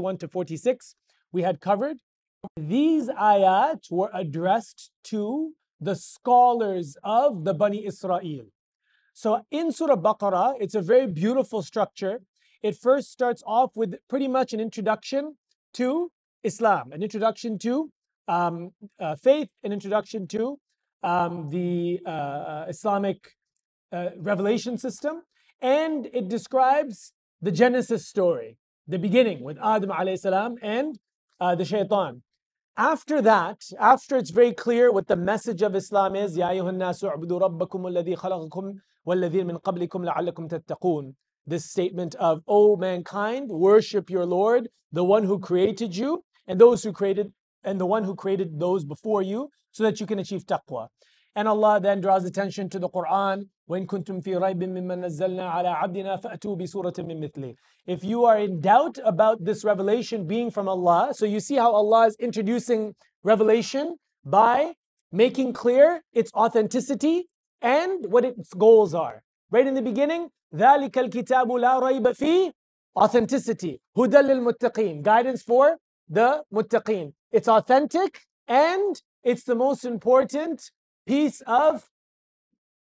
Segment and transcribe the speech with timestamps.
[0.00, 0.96] 1 to 46,
[1.32, 1.98] we had covered.
[2.56, 8.46] These ayat were addressed to the scholars of the Bani Israel.
[9.12, 12.20] So in Surah Baqarah, it's a very beautiful structure.
[12.62, 15.36] It first starts off with pretty much an introduction
[15.74, 16.10] to
[16.42, 17.90] Islam, an introduction to
[18.26, 18.70] um,
[19.00, 20.58] uh, faith, an introduction to
[21.02, 23.18] um, the uh, uh, Islamic
[23.92, 25.22] uh, revelation system,
[25.60, 28.56] and it describes the Genesis story,
[28.87, 30.99] the beginning with Adam alayhi salam and
[31.39, 32.21] uh, the shaitan.
[32.75, 37.03] After that, after it's very clear what the message of Islam is, يا أيها الناس
[37.03, 38.73] اعبدوا ربكم الذي خلقكم
[39.05, 41.13] والذين من قبلكم لعلكم تتقون.
[41.45, 46.83] This statement of, O mankind, worship your Lord, the one who created you, and those
[46.83, 50.45] who created, and the one who created those before you, so that you can achieve
[50.45, 50.87] taqwa.
[51.35, 53.47] And Allah then draws attention to the Quran.
[53.69, 58.37] وَإِن كُنتُمْ فِي رَيْبٍ مِّمَّن نَزَّلْنَا عَلَىٰ عَبْدِنَا فَأْتُوا بِسُورَةٍ مِّن مِثْلِهِ If you are
[58.37, 62.95] in doubt about this revelation being from Allah, so you see how Allah is introducing
[63.23, 64.73] revelation by
[65.11, 67.29] making clear its authenticity
[67.61, 69.23] and what its goals are.
[69.51, 72.51] Right in the beginning, ذَلِكَ الْكِتَابُ لَا رَيْبَ فِيهِ
[72.95, 73.79] Authenticity.
[73.95, 75.77] هُدًى لِلْمُتَّقِينَ Guidance for
[76.09, 77.13] the muttaqeen.
[77.31, 80.71] It's authentic and it's the most important
[81.06, 81.88] piece of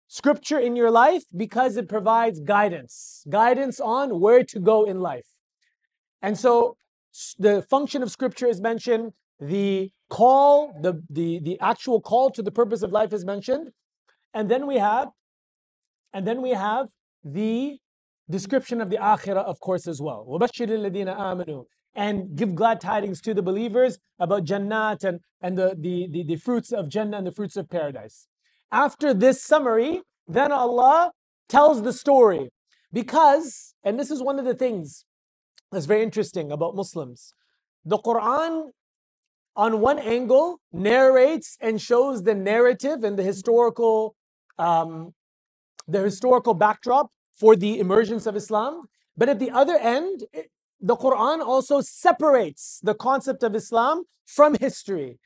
[0.09, 5.27] scripture in your life because it provides guidance, guidance on where to go in life.
[6.23, 6.77] And so
[7.39, 12.50] the function of scripture is mentioned, the call, the, the, the actual call to the
[12.50, 13.70] purpose of life is mentioned.
[14.33, 15.08] And then we have,
[16.12, 16.89] and then we have
[17.25, 17.78] the
[18.30, 20.25] description of the akhirah, of course, as well.
[21.97, 26.36] And give glad tidings to the believers about Jannat and, and the, the, the, the
[26.36, 28.28] fruits of Jannah and the fruits of paradise.
[28.70, 31.12] After this summary, then Allah
[31.48, 32.50] tells the story.
[32.92, 35.06] Because, and this is one of the things
[35.72, 37.33] that's very interesting about Muslims,
[37.84, 38.70] the Quran,
[39.56, 44.14] on one angle, narrates and shows the narrative and the historical,
[44.58, 45.14] um,
[45.89, 48.83] the historical backdrop for the emergence of Islam.
[49.17, 50.24] But at the other end,
[50.81, 55.19] the Quran also separates the concept of Islam from history.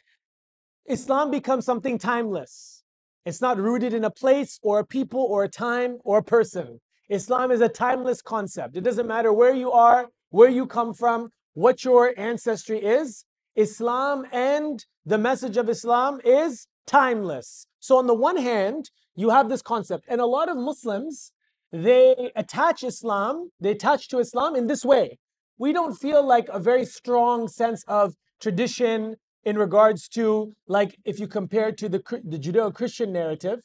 [0.87, 2.83] Islam becomes something timeless.
[3.25, 6.81] It's not rooted in a place or a people or a time or a person.
[7.09, 8.77] Islam is a timeless concept.
[8.77, 13.25] It doesn't matter where you are, where you come from, what your ancestry is.
[13.57, 17.67] Islam and the message of Islam is timeless.
[17.81, 21.33] So, on the one hand, you have this concept, and a lot of Muslims
[21.73, 25.19] they attach Islam, they attach to Islam in this way.
[25.61, 31.21] We don't feel like a very strong sense of tradition in regards to, like, if
[31.21, 33.59] you compare to the, the Judeo Christian narrative,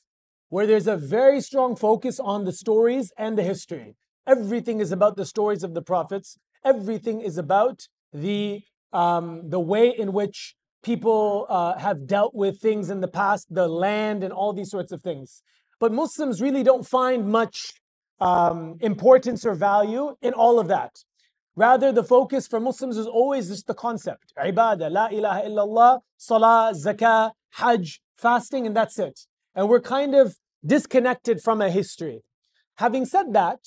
[0.49, 3.95] where there's a very strong focus on the stories and the history.
[4.27, 9.87] Everything is about the stories of the prophets, everything is about the, um, the way
[9.87, 14.51] in which people uh, have dealt with things in the past, the land, and all
[14.51, 15.41] these sorts of things.
[15.79, 17.71] But Muslims really don't find much
[18.19, 20.91] um, importance or value in all of that.
[21.55, 26.73] Rather, the focus for Muslims is always just the concept ibadah, la ilaha illallah, salah,
[26.73, 29.21] zakah, hajj, fasting, and that's it.
[29.53, 32.23] And we're kind of disconnected from a history.
[32.77, 33.59] Having said that,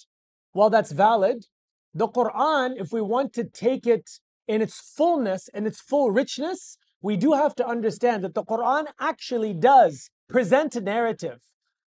[0.53, 1.47] while that's valid,
[1.95, 4.11] the Quran, if we want to take it
[4.47, 8.87] in its fullness and its full richness, we do have to understand that the Quran
[9.01, 11.41] actually does present a narrative.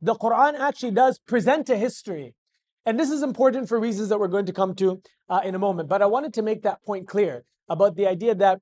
[0.02, 2.36] The Quran actually does present a history.
[2.86, 5.60] And this is important for reasons that we're going to come to uh, in a
[5.60, 5.90] moment.
[5.90, 8.62] But I wanted to make that point clear about the idea that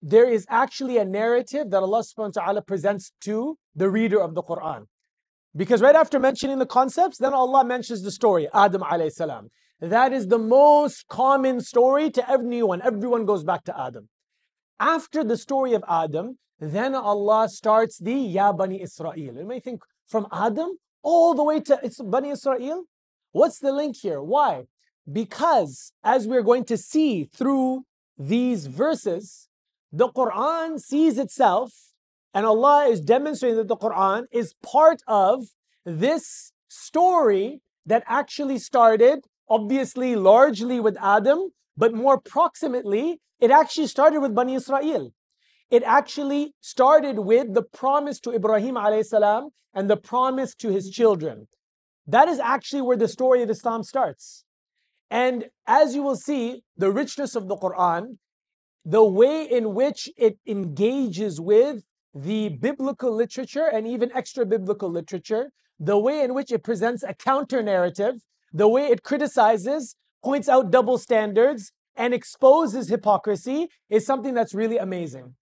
[0.00, 4.34] there is actually a narrative that Allah subhanahu wa ta'ala presents to the reader of
[4.34, 4.84] the Quran.
[5.56, 9.50] Because right after mentioning the concepts, then Allah mentions the story, Adam alayhi salam.
[9.80, 12.82] That is the most common story to everyone.
[12.82, 14.08] Everyone goes back to Adam.
[14.80, 19.16] After the story of Adam, then Allah starts the Ya Bani Israel.
[19.16, 22.84] You may think from Adam all the way to it's Bani Israel.
[23.34, 24.22] What's the link here?
[24.22, 24.66] Why?
[25.10, 27.82] Because as we're going to see through
[28.16, 29.48] these verses,
[29.90, 31.72] the Quran sees itself,
[32.32, 35.46] and Allah is demonstrating that the Quran is part of
[35.84, 44.20] this story that actually started, obviously, largely with Adam, but more proximately, it actually started
[44.20, 45.12] with Bani Israel.
[45.70, 51.48] It actually started with the promise to Ibrahim salam and the promise to his children.
[52.06, 54.44] That is actually where the story of Islam starts.
[55.10, 58.18] And as you will see, the richness of the Quran,
[58.84, 61.84] the way in which it engages with
[62.14, 67.14] the biblical literature and even extra biblical literature, the way in which it presents a
[67.14, 68.16] counter narrative,
[68.52, 74.78] the way it criticizes, points out double standards, and exposes hypocrisy is something that's really
[74.78, 75.34] amazing.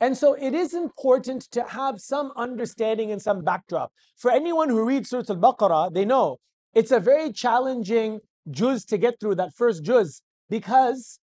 [0.00, 3.92] And so it is important to have some understanding and some backdrop.
[4.16, 6.38] For anyone who reads Surah Al-Baqarah, they know
[6.72, 11.18] it's a very challenging juz to get through, that first juz, because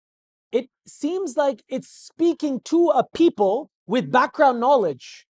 [0.53, 5.27] it seems like it's speaking to a people with background knowledge.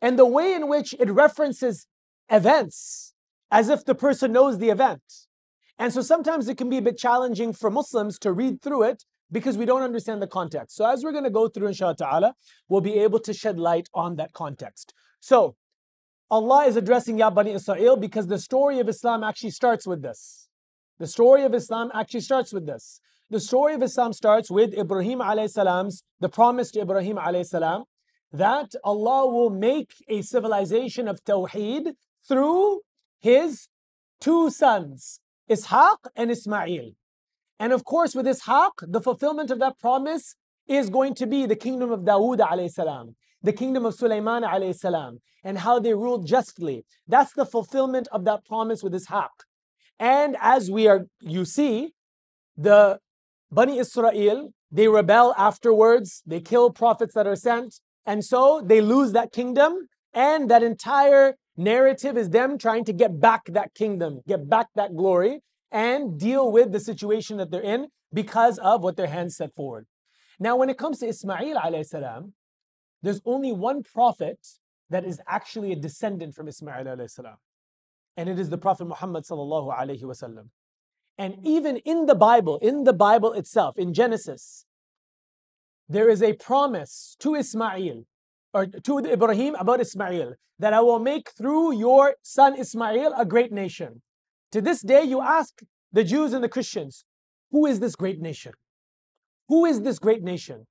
[0.00, 1.86] And the way in which it references
[2.30, 3.14] events
[3.50, 5.02] as if the person knows the event.
[5.78, 9.04] And so sometimes it can be a bit challenging for Muslims to read through it
[9.30, 10.76] because we don't understand the context.
[10.76, 12.34] So as we're going to go through inshallah ta'ala,
[12.68, 14.94] we'll be able to shed light on that context.
[15.20, 15.56] So
[16.30, 20.48] Allah is addressing Ya Bani Israel because the story of Islam actually starts with this.
[20.98, 23.00] The story of Islam actually starts with this.
[23.28, 27.84] The story of Islam starts with Ibrahim alayhi salam's, the promise to Ibrahim alayhi salam,
[28.32, 31.94] that Allah will make a civilization of Tawheed
[32.26, 32.80] through
[33.20, 33.68] his
[34.20, 35.20] two sons,
[35.50, 36.92] Ishaq and Ismail.
[37.58, 40.36] And of course, with Ishaq, the fulfillment of that promise
[40.68, 44.74] is going to be the kingdom of Dawood alayhi salam, the kingdom of Sulaiman alayhi
[44.74, 46.84] salam, and how they ruled justly.
[47.06, 49.28] That's the fulfillment of that promise with Ishaq.
[49.98, 51.92] And as we are, you see,
[52.56, 52.98] the
[53.50, 59.12] Bani Israel, they rebel afterwards, they kill prophets that are sent, and so they lose
[59.12, 64.48] that kingdom, and that entire narrative is them trying to get back that kingdom, get
[64.48, 69.08] back that glory, and deal with the situation that they're in because of what their
[69.08, 69.86] hands set forward.
[70.38, 72.32] Now, when it comes to Ismail
[73.02, 74.38] there's only one prophet
[74.90, 76.98] that is actually a descendant from Ismail
[78.16, 79.24] and it is the Prophet Muhammad.
[81.18, 84.66] And even in the Bible, in the Bible itself, in Genesis,
[85.88, 88.04] there is a promise to Ismail
[88.52, 93.52] or to Ibrahim about Ismail that I will make through your son Ismail a great
[93.52, 94.02] nation.
[94.56, 95.60] To this day, you ask
[95.92, 97.04] the Jews and the Christians,
[97.50, 98.54] who is this great nation?
[99.48, 100.66] Who is this great nation?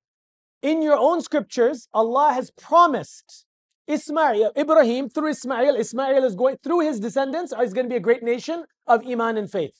[0.60, 3.46] In your own scriptures, Allah has promised
[3.86, 8.00] Ismail, Ibrahim, through Ismail, Ismail is going, through his descendants, is going to be a
[8.00, 9.78] great nation of Iman and faith.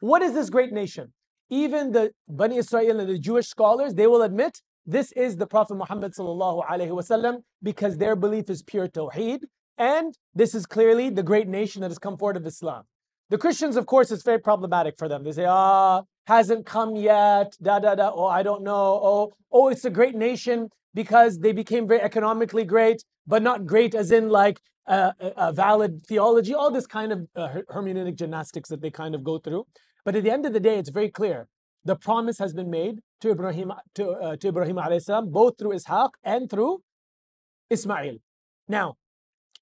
[0.00, 1.12] What is this great nation?
[1.50, 5.74] Even the Bani Israel and the Jewish scholars, they will admit this is the Prophet
[5.74, 6.14] Muhammad
[7.62, 9.40] because their belief is pure Tawheed,
[9.78, 12.84] and this is clearly the great nation that has come forward of Islam.
[13.30, 15.24] The Christians, of course, it's very problematic for them.
[15.24, 19.68] They say, ah, hasn't come yet, da da da, oh, I don't know, oh, oh,
[19.68, 24.28] it's a great nation because they became very economically great, but not great as in
[24.28, 29.14] like a, a valid theology, all this kind of uh, hermeneutic gymnastics that they kind
[29.14, 29.66] of go through.
[30.04, 31.48] But at the end of the day, it's very clear.
[31.84, 36.10] The promise has been made to Ibrahim, to, uh, to Ibrahim salam, both through Ishaq
[36.24, 36.82] and through
[37.70, 38.18] Ismail.
[38.68, 38.96] Now,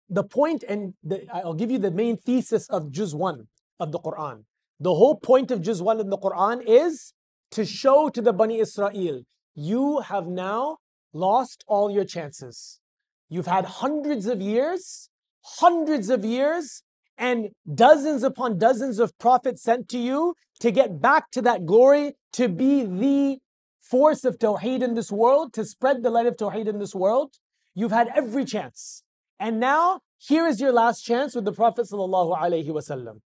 [0.09, 3.49] the point, and the, I'll give you the main thesis of Juz 1
[3.81, 4.45] of the Quran.
[4.81, 7.15] The whole point of Juz 1 in the Quran is
[7.53, 9.23] to show to the Bani Israel,
[9.55, 10.79] you have now
[11.13, 12.81] lost all your chances.
[13.29, 15.09] You've had hundreds of years,
[15.43, 16.83] hundreds of years
[17.17, 22.15] and dozens upon dozens of prophets sent to you to get back to that glory,
[22.33, 23.39] to be the
[23.81, 27.35] force of Tawheed in this world, to spread the light of Tawheed in this world.
[27.75, 29.03] You've had every chance.
[29.39, 31.87] And now, here is your last chance with the Prophet.
[31.91, 33.21] ﷺ.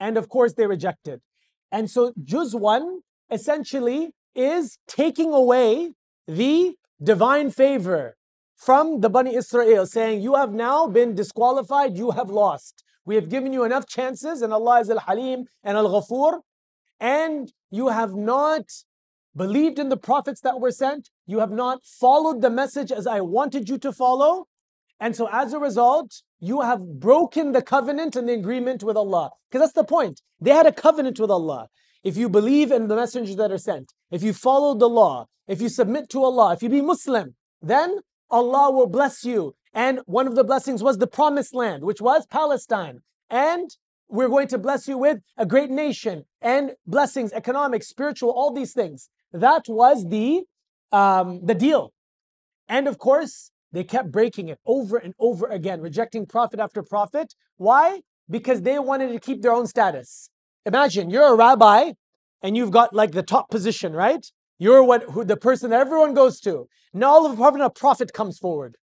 [0.00, 1.20] And of course, they rejected.
[1.72, 3.00] And so, Juz 1
[3.30, 5.92] essentially is taking away
[6.26, 8.16] the divine favor
[8.56, 12.84] from the Bani Israel, saying, You have now been disqualified, you have lost.
[13.04, 16.40] We have given you enough chances, and Allah is Al Halim and Al Ghafur,
[17.00, 18.64] and you have not
[19.34, 21.10] believed in the prophets that were sent.
[21.26, 24.46] You have not followed the message as I wanted you to follow.
[25.00, 29.30] And so, as a result, you have broken the covenant and the agreement with Allah.
[29.48, 30.22] Because that's the point.
[30.40, 31.68] They had a covenant with Allah.
[32.02, 35.60] If you believe in the messengers that are sent, if you follow the law, if
[35.60, 38.00] you submit to Allah, if you be Muslim, then
[38.30, 42.26] Allah will bless you and one of the blessings was the promised land, which was
[42.26, 43.00] Palestine.
[43.30, 43.70] And
[44.08, 48.72] we're going to bless you with a great nation and blessings, economic, spiritual, all these
[48.72, 49.10] things.
[49.32, 50.42] That was the
[50.90, 51.92] um, the deal.
[52.68, 57.34] And of course, they kept breaking it over and over again, rejecting prophet after prophet.
[57.56, 58.00] Why?
[58.30, 60.30] Because they wanted to keep their own status.
[60.64, 61.92] Imagine you're a rabbi
[62.42, 64.26] and you've got like the top position, right?
[64.58, 66.68] You're what who, the person that everyone goes to.
[66.92, 68.76] Now all of a sudden a prophet comes forward.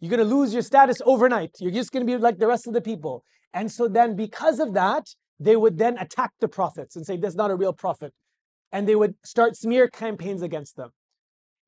[0.00, 1.52] You're going to lose your status overnight.
[1.58, 3.24] You're just going to be like the rest of the people.
[3.54, 5.08] And so then, because of that,
[5.40, 8.12] they would then attack the prophets and say, That's not a real prophet.
[8.72, 10.90] And they would start smear campaigns against them.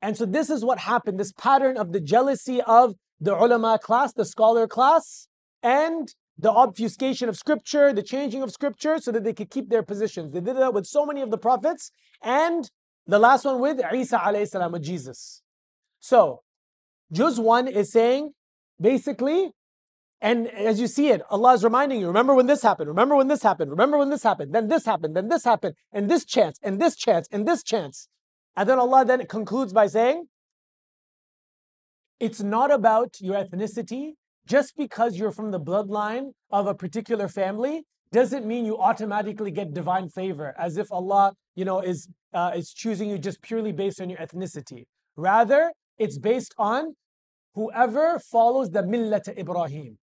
[0.01, 4.13] And so, this is what happened this pattern of the jealousy of the ulama class,
[4.13, 5.27] the scholar class,
[5.61, 9.83] and the obfuscation of scripture, the changing of scripture, so that they could keep their
[9.83, 10.31] positions.
[10.33, 11.91] They did that with so many of the prophets,
[12.23, 12.69] and
[13.05, 15.41] the last one with Isa alayhi salam, with Jesus.
[15.99, 16.43] So,
[17.11, 18.31] Juz 1 is saying
[18.79, 19.51] basically,
[20.21, 23.27] and as you see it, Allah is reminding you, remember when this happened, remember when
[23.27, 26.59] this happened, remember when this happened, then this happened, then this happened, and this chance,
[26.61, 28.07] and this chance, and this chance.
[28.55, 30.25] And then Allah then concludes by saying,
[32.19, 34.13] it's not about your ethnicity.
[34.45, 39.73] Just because you're from the bloodline of a particular family doesn't mean you automatically get
[39.73, 44.01] divine favor, as if Allah, you know, is uh, is choosing you just purely based
[44.01, 44.85] on your ethnicity.
[45.15, 46.95] Rather, it's based on
[47.53, 49.97] whoever follows the millat Ibrahim.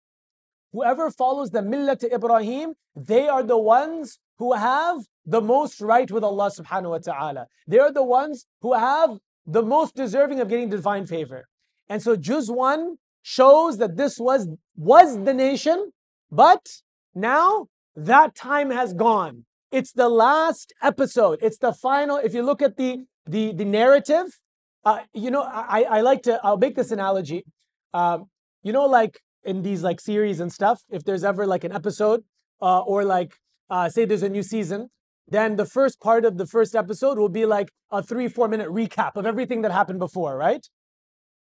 [0.72, 6.24] Whoever follows the millat Ibrahim, they are the ones who have the most right with
[6.24, 7.46] Allah subhanahu wa ta'ala.
[7.66, 11.48] They are the ones who have the most deserving of getting divine favor.
[11.88, 15.92] And so Juz 1 shows that this was, was the nation,
[16.30, 16.66] but
[17.14, 19.44] now that time has gone.
[19.70, 21.38] It's the last episode.
[21.42, 22.16] It's the final.
[22.16, 24.26] If you look at the the, the narrative,
[24.84, 27.44] uh, you know, I, I like to, I'll make this analogy.
[27.92, 28.26] Um,
[28.62, 32.22] you know, like in these like series and stuff, if there's ever like an episode
[32.60, 33.34] uh, or like
[33.70, 34.88] uh, say there's a new season,
[35.28, 38.68] then the first part of the first episode will be like a three, four minute
[38.68, 40.66] recap of everything that happened before, right?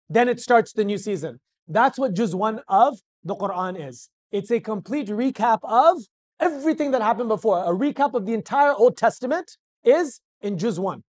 [0.08, 1.40] Then it starts the new season.
[1.68, 4.08] That's what Juz 1 of the Quran is.
[4.30, 5.98] It's a complete recap of
[6.40, 7.58] everything that happened before.
[7.58, 11.02] A recap of the entire Old Testament is in Juz 1.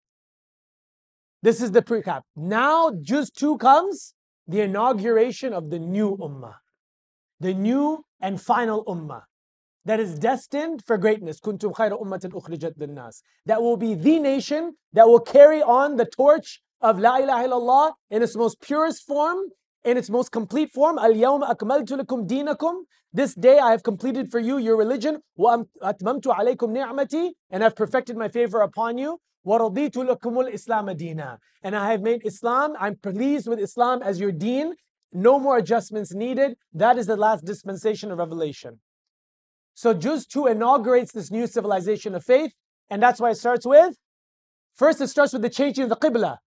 [1.44, 2.22] This is the recap.
[2.36, 4.14] Now, Juz 2 comes,
[4.48, 6.56] the inauguration of the new Ummah,
[7.40, 9.24] the new and final Ummah
[9.88, 11.40] that is destined for greatness.
[11.40, 16.62] Kuntum khayra ummatin ukhrijat That will be the nation that will carry on the torch
[16.82, 19.38] of La ilaha illallah in its most purest form,
[19.86, 21.00] in its most complete form.
[21.00, 22.82] Al yawm akmaltu lakum dinakum.
[23.14, 25.22] This day I have completed for you your religion.
[25.38, 27.32] Wa atmamtu alaykum ni'mati.
[27.50, 29.20] And I've perfected my favor upon you.
[29.46, 31.40] Wa raditu lakumul islam dina.
[31.64, 34.76] And I have made Islam, I'm pleased with Islam as your deen.
[35.14, 36.58] No more adjustments needed.
[36.74, 38.80] That is the last dispensation of revelation.
[39.78, 42.52] So Juz 2 inaugurates this new civilization of faith,
[42.90, 43.96] and that's why it starts with
[44.74, 46.38] first, it starts with the changing of the Qibla,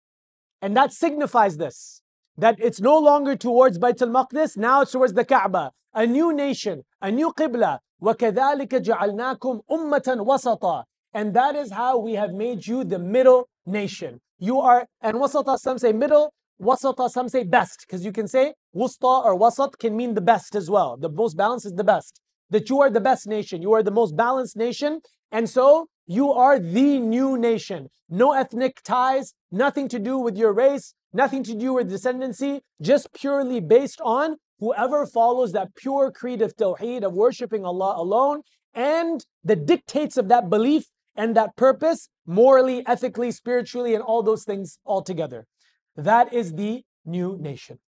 [0.60, 2.02] and that signifies this
[2.36, 6.32] that it's no longer towards Bayt al Maqdis, now it's towards the Kaaba, a new
[6.34, 7.78] nation, a new Qibla.
[8.02, 10.84] وَكَذَلِكَ جَعَلْنَاكُمْ أُمَّةً وَسَطًا
[11.14, 14.20] And that is how we have made you the middle nation.
[14.40, 18.54] You are, and wasata, some say middle, wasata, some say best, because you can say
[18.74, 20.96] wusta or wasat can mean the best as well.
[20.96, 22.20] The most balanced is the best.
[22.50, 26.32] That you are the best nation, you are the most balanced nation, and so you
[26.32, 27.88] are the new nation.
[28.08, 33.12] No ethnic ties, nothing to do with your race, nothing to do with descendancy, just
[33.12, 38.42] purely based on whoever follows that pure creed of Tawheed, of worshipping Allah alone,
[38.74, 44.44] and the dictates of that belief and that purpose, morally, ethically, spiritually, and all those
[44.44, 45.46] things all together.
[45.96, 47.78] That is the new nation.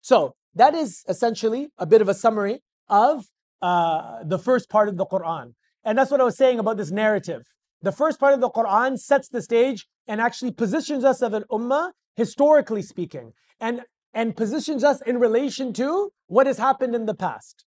[0.00, 3.26] So, that is essentially a bit of a summary of
[3.62, 5.54] uh, the first part of the Quran.
[5.84, 7.42] And that's what I was saying about this narrative.
[7.82, 11.44] The first part of the Quran sets the stage and actually positions us as an
[11.50, 13.82] ummah, historically speaking, and,
[14.12, 17.64] and positions us in relation to what has happened in the past.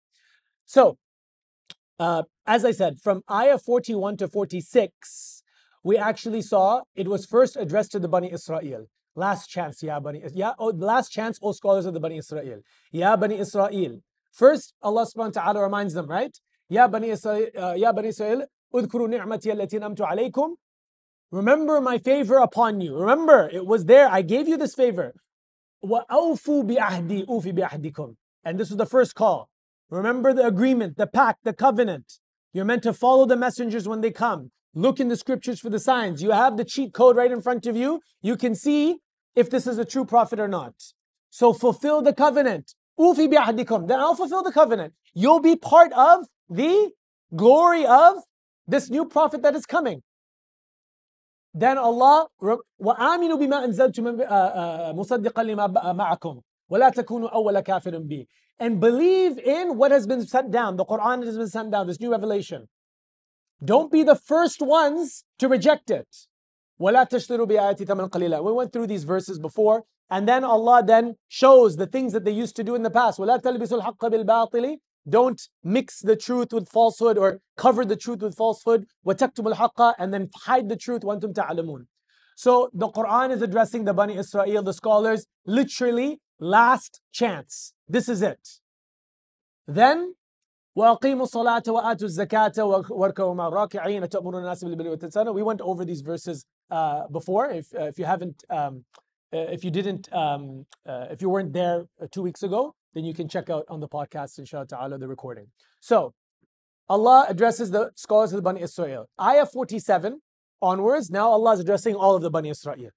[0.66, 0.98] So,
[1.98, 5.42] uh, as I said, from ayah 41 to 46,
[5.82, 8.86] we actually saw it was first addressed to the Bani Israel.
[9.16, 12.60] Last chance, ya Bani, ya, oh, last chance, all scholars of the Bani Israel.
[12.92, 14.00] Ya Bani Israel.
[14.32, 16.36] First, Allah subhanahu wa ta'ala reminds them, right?
[16.68, 17.74] Ya Bani Israel, uh,
[18.74, 20.54] udkuru ni'mati allati namtu alaykum.
[21.32, 22.96] Remember my favor upon you.
[22.96, 24.08] Remember, it was there.
[24.08, 25.14] I gave you this favor.
[25.82, 28.14] Wa awfu bi ahdi ufi bi.
[28.44, 29.48] And this was the first call.
[29.90, 32.18] Remember the agreement, the pact, the covenant.
[32.52, 34.50] You're meant to follow the messengers when they come.
[34.74, 36.22] Look in the scriptures for the signs.
[36.22, 38.00] You have the cheat code right in front of you.
[38.22, 38.98] You can see
[39.34, 40.74] if this is a true prophet or not.
[41.30, 42.74] So fulfill the covenant.
[42.99, 44.93] أُوفِ بِأَهْدِكُمْ Then I'll fulfill the covenant.
[45.13, 46.91] You'll be part of the
[47.35, 48.17] glory of
[48.67, 50.01] this new prophet that is coming.
[51.53, 53.99] Then Allah, وَآمِنُوا بِمَا أَنزَلْتُ
[54.95, 58.27] مُصَدِّقًا لِمَا مَعَكُمْ وَلَا تَكُونُوا أَوَّلَ كَافِرٍ بِهِ
[58.59, 61.99] And believe in what has been sent down, the Quran has been sent down, this
[61.99, 62.67] new revelation.
[63.63, 66.07] Don't be the first ones to reject it.
[66.79, 71.15] وَلَا تَشْتَرُوا بِآيَاتِ ثَمَنًا قَلِيلًا We went through these verses before, and then Allah then
[71.27, 73.19] shows the things that they used to do in the past.
[73.19, 78.35] وَلَا تَلْبِسُوا الْحَقَّ بِالْبَاطِلِ don't mix the truth with falsehood or cover the truth with
[78.35, 78.87] falsehood.
[79.05, 81.01] وَتَكْتُمُ الْحَقَّ And then hide the truth.
[81.01, 81.85] وَأَنْتُمْ تَعْلَمُونَ
[82.35, 87.73] So the Quran is addressing the Bani Israel, the scholars, literally last chance.
[87.87, 88.47] This is it.
[89.67, 90.15] Then,
[90.77, 95.33] وأقيموا الصلاة وآتوا الزكاة واركعوا مع الراكعين تأمرون الناس بالبر والإحسان.
[95.33, 97.49] We went over these verses uh, before.
[97.49, 98.85] If uh, if you haven't um,
[99.33, 103.03] uh, if you didn't um, uh, if you weren't there uh, two weeks ago, then
[103.05, 105.47] you can check out on the podcast inshallah ta'ala the recording.
[105.79, 106.13] So
[106.87, 109.09] Allah addresses the scholars of the Bani Israel.
[109.19, 110.21] Ayah 47
[110.61, 112.91] onwards, now Allah is addressing all of the Bani Israel.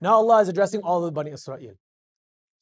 [0.00, 1.74] Now Allah is addressing all of the Bani Israel.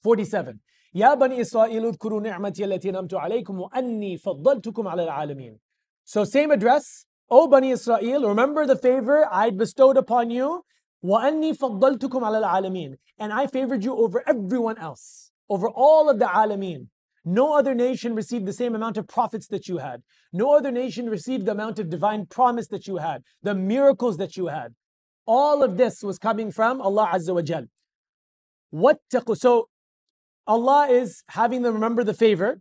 [0.02, 0.60] 47
[0.94, 5.58] يا بني إسرائيل اذكروا نعمتي التي نمت عليكم وأني فضلتكم على العالمين.
[6.04, 7.05] So same address.
[7.30, 10.62] O Bani Israel, remember the favor I bestowed upon you.
[11.04, 12.96] وأني فضلتكم على العالمين.
[13.18, 16.88] And I favored you over everyone else, over all of the alamin.
[17.24, 20.02] No other nation received the same amount of prophets that you had.
[20.32, 24.36] No other nation received the amount of divine promise that you had, the miracles that
[24.36, 24.74] you had.
[25.26, 27.66] All of this was coming from Allah Azza wa Jal.
[28.74, 29.36] واتقوا.
[29.36, 29.68] So
[30.46, 32.60] Allah is having them remember the favor,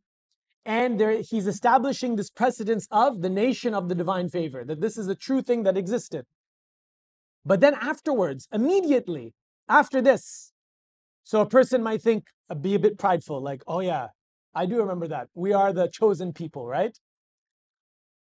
[0.66, 4.98] and there, He's establishing this precedence of the nation of the divine favor, that this
[4.98, 6.26] is a true thing that existed.
[7.46, 9.34] But then afterwards, immediately
[9.68, 10.52] after this,
[11.24, 14.08] so a person might think, uh, be a bit prideful, like, oh yeah,
[14.54, 15.30] I do remember that.
[15.34, 16.98] We are the chosen people, right?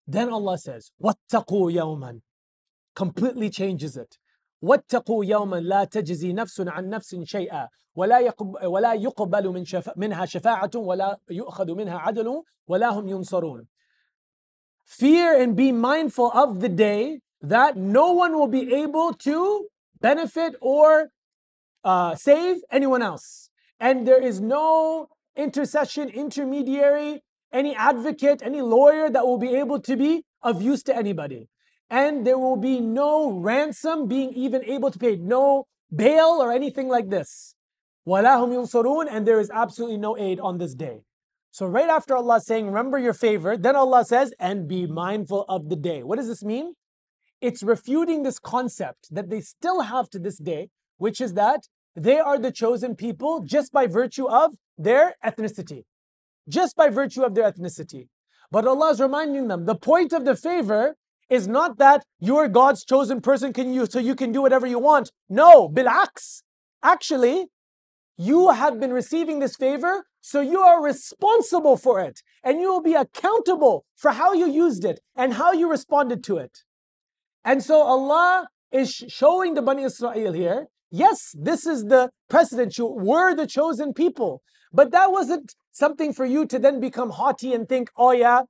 [0.07, 2.21] Then Allah says, وَاتَّقُوا يَوْمًا
[2.95, 4.17] Completely changes it.
[4.61, 10.25] واتقوا يوما لا تجزي نفس عن نفس شيئا ولا يقبل ولا يقبل من شف منها
[10.25, 13.67] شفاعة ولا يؤخذ منها عدل ولا هم ينصرون.
[14.85, 19.67] Fear and be mindful of the day that no one will be able to
[19.99, 21.09] benefit or
[21.83, 23.49] uh, save anyone else.
[23.79, 29.95] And there is no intercession, intermediary, any advocate, any lawyer that will be able to
[29.97, 31.49] be of use to anybody
[31.89, 36.87] and there will be no ransom being even able to pay, no bail or anything
[36.87, 37.55] like this.
[38.07, 41.01] وَلَهُمْ يُنصَرُونَ And there is absolutely no aid on this day.
[41.51, 45.69] So right after Allah saying, remember your favor, then Allah says, and be mindful of
[45.69, 46.03] the day.
[46.03, 46.73] What does this mean?
[47.39, 51.61] It's refuting this concept that they still have to this day, which is that
[51.95, 55.83] they are the chosen people just by virtue of their ethnicity.
[56.49, 58.09] Just by virtue of their ethnicity.
[58.51, 60.95] But Allah is reminding them the point of the favor
[61.30, 64.78] is not that you're God's chosen person can you so you can do whatever you
[64.78, 65.12] want.
[65.28, 66.42] No, bilaks.
[66.82, 67.46] Actually,
[68.18, 72.20] you have been receiving this favor, so you are responsible for it.
[72.42, 76.36] And you will be accountable for how you used it and how you responded to
[76.36, 76.58] it.
[77.44, 82.76] And so Allah is showing the Bani Israel here, yes, this is the precedent.
[82.76, 84.42] You were the chosen people.
[84.72, 88.42] But that wasn't something for you to then become haughty and think, oh yeah,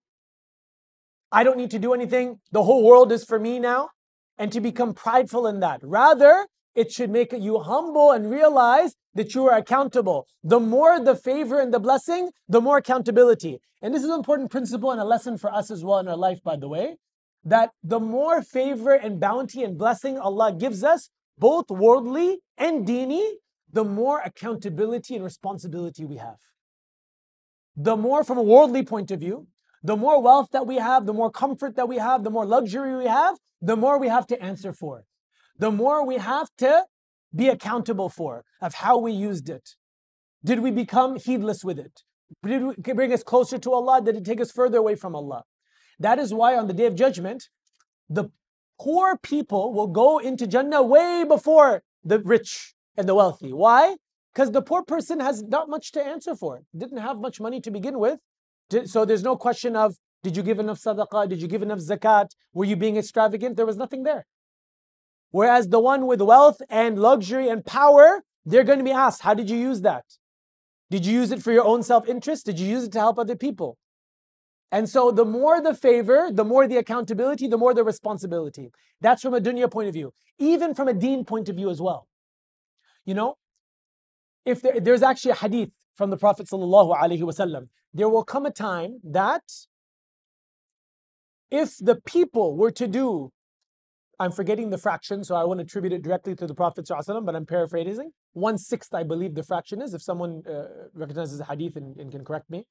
[1.32, 2.40] I don't need to do anything.
[2.50, 3.90] The whole world is for me now.
[4.38, 5.80] And to become prideful in that.
[5.82, 10.26] Rather, it should make you humble and realize that you are accountable.
[10.42, 13.60] The more the favor and the blessing, the more accountability.
[13.82, 16.16] And this is an important principle and a lesson for us as well in our
[16.16, 16.96] life, by the way,
[17.44, 23.24] that the more favor and bounty and blessing Allah gives us, both worldly and dini,
[23.72, 26.38] the more accountability and responsibility we have.
[27.76, 29.46] The more from a worldly point of view,
[29.82, 32.96] the more wealth that we have, the more comfort that we have, the more luxury
[32.96, 35.00] we have, the more we have to answer for.
[35.00, 35.04] it.
[35.58, 36.84] The more we have to
[37.34, 39.70] be accountable for of how we used it.
[40.44, 42.02] Did we become heedless with it?
[42.42, 44.00] Did it bring us closer to Allah?
[44.02, 45.44] Did it take us further away from Allah?
[45.98, 47.48] That is why on the day of judgment,
[48.08, 48.30] the
[48.80, 53.52] poor people will go into Jannah way before the rich and the wealthy.
[53.52, 53.96] Why?
[54.32, 57.70] Because the poor person has not much to answer for, didn't have much money to
[57.70, 58.20] begin with.
[58.86, 61.28] So there's no question of did you give enough sadaqah?
[61.28, 62.28] Did you give enough zakat?
[62.52, 63.56] Were you being extravagant?
[63.56, 64.26] There was nothing there.
[65.30, 69.34] Whereas the one with wealth and luxury and power, they're going to be asked, how
[69.34, 70.04] did you use that?
[70.90, 72.46] Did you use it for your own self interest?
[72.46, 73.78] Did you use it to help other people?
[74.72, 78.70] And so the more the favor, the more the accountability, the more the responsibility.
[79.00, 81.80] That's from a dunya point of view, even from a deen point of view as
[81.80, 82.06] well.
[83.04, 83.36] You know,
[84.44, 89.00] if there, there's actually a hadith from the Prophet wasallam there will come a time
[89.04, 89.42] that
[91.50, 93.32] if the people were to do,
[94.18, 97.36] I'm forgetting the fraction, so I won't attribute it directly to the Prophet, ﷺ, but
[97.36, 98.12] I'm paraphrasing.
[98.32, 102.10] One sixth, I believe the fraction is, if someone uh, recognizes the hadith and, and,
[102.10, 102.66] can correct me.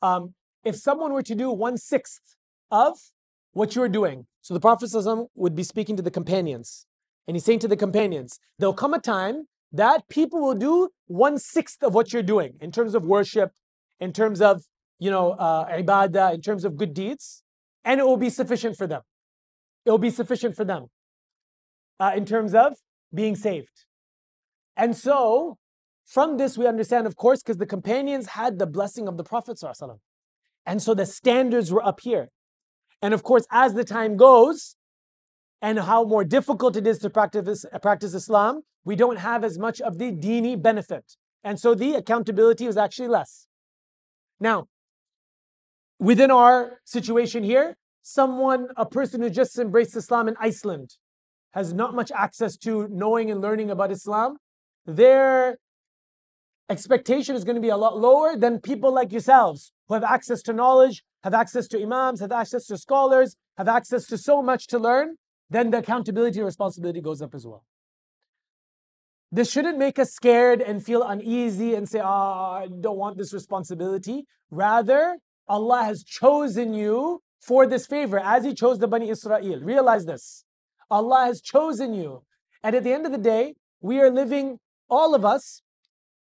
[0.00, 0.32] Um,
[0.64, 2.36] if someone were to do one sixth
[2.70, 2.96] of
[3.52, 6.86] what you're doing, so the Prophet ﷺ would be speaking to the companions,
[7.26, 11.38] and he's saying to the companions, there'll come a time that people will do one
[11.38, 13.52] sixth of what you're doing in terms of worship,
[14.00, 14.64] in terms of,
[14.98, 17.42] you know, uh, ibadah, in terms of good deeds,
[17.84, 19.02] and it will be sufficient for them.
[19.84, 20.86] It will be sufficient for them
[21.98, 22.76] uh, in terms of
[23.12, 23.86] being saved.
[24.76, 25.58] And so,
[26.04, 29.60] from this, we understand, of course, because the companions had the blessing of the Prophet.
[30.66, 32.28] And so the standards were up here.
[33.00, 34.76] And of course, as the time goes,
[35.62, 39.80] and how more difficult it is to practice, practice Islam, we don't have as much
[39.80, 41.16] of the dini benefit.
[41.44, 43.46] And so the accountability was actually less.
[44.40, 44.66] Now,
[46.00, 50.96] within our situation here, someone, a person who just embraced Islam in Iceland,
[51.54, 54.38] has not much access to knowing and learning about Islam,
[54.84, 55.58] their
[56.68, 60.42] expectation is going to be a lot lower than people like yourselves who have access
[60.42, 64.66] to knowledge, have access to imams, have access to scholars, have access to so much
[64.68, 65.16] to learn,
[65.52, 67.64] then the accountability and responsibility goes up as well.
[69.30, 73.16] This shouldn't make us scared and feel uneasy and say, ah, oh, I don't want
[73.16, 74.26] this responsibility.
[74.50, 79.60] Rather, Allah has chosen you for this favor as He chose the Bani Israel.
[79.60, 80.44] Realize this.
[80.90, 82.24] Allah has chosen you.
[82.62, 84.58] And at the end of the day, we are living,
[84.90, 85.62] all of us,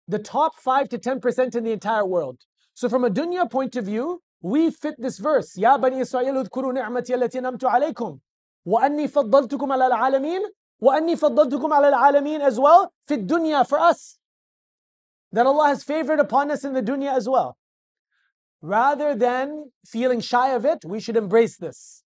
[0.07, 2.41] the top 5 to 10% in the entire world.
[2.75, 5.57] So, from a dunya point of view, we fit this verse.
[5.57, 8.21] Ya Bani Israel, udkuru ni'mati allati namtu alaykum.
[8.66, 10.42] وأني فضلتكم على العالمين
[10.80, 14.18] وأني فضلتكم على العالمين as well في الدنيا for us.
[15.32, 17.58] That Allah has favored upon us in the dunya as well.
[18.62, 22.04] Rather than feeling shy of it, we should embrace this.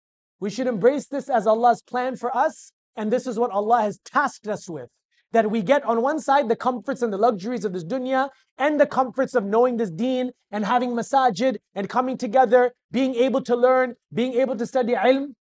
[0.42, 4.00] We should embrace this as Allah's plan for us, and this is what Allah has
[4.04, 4.90] tasked us with.
[5.32, 8.82] That we get on one side the comforts and the luxuries of this dunya, and
[8.82, 13.56] the comforts of knowing this deen, and having masajid, and coming together, being able to
[13.56, 15.36] learn, being able to study ilm.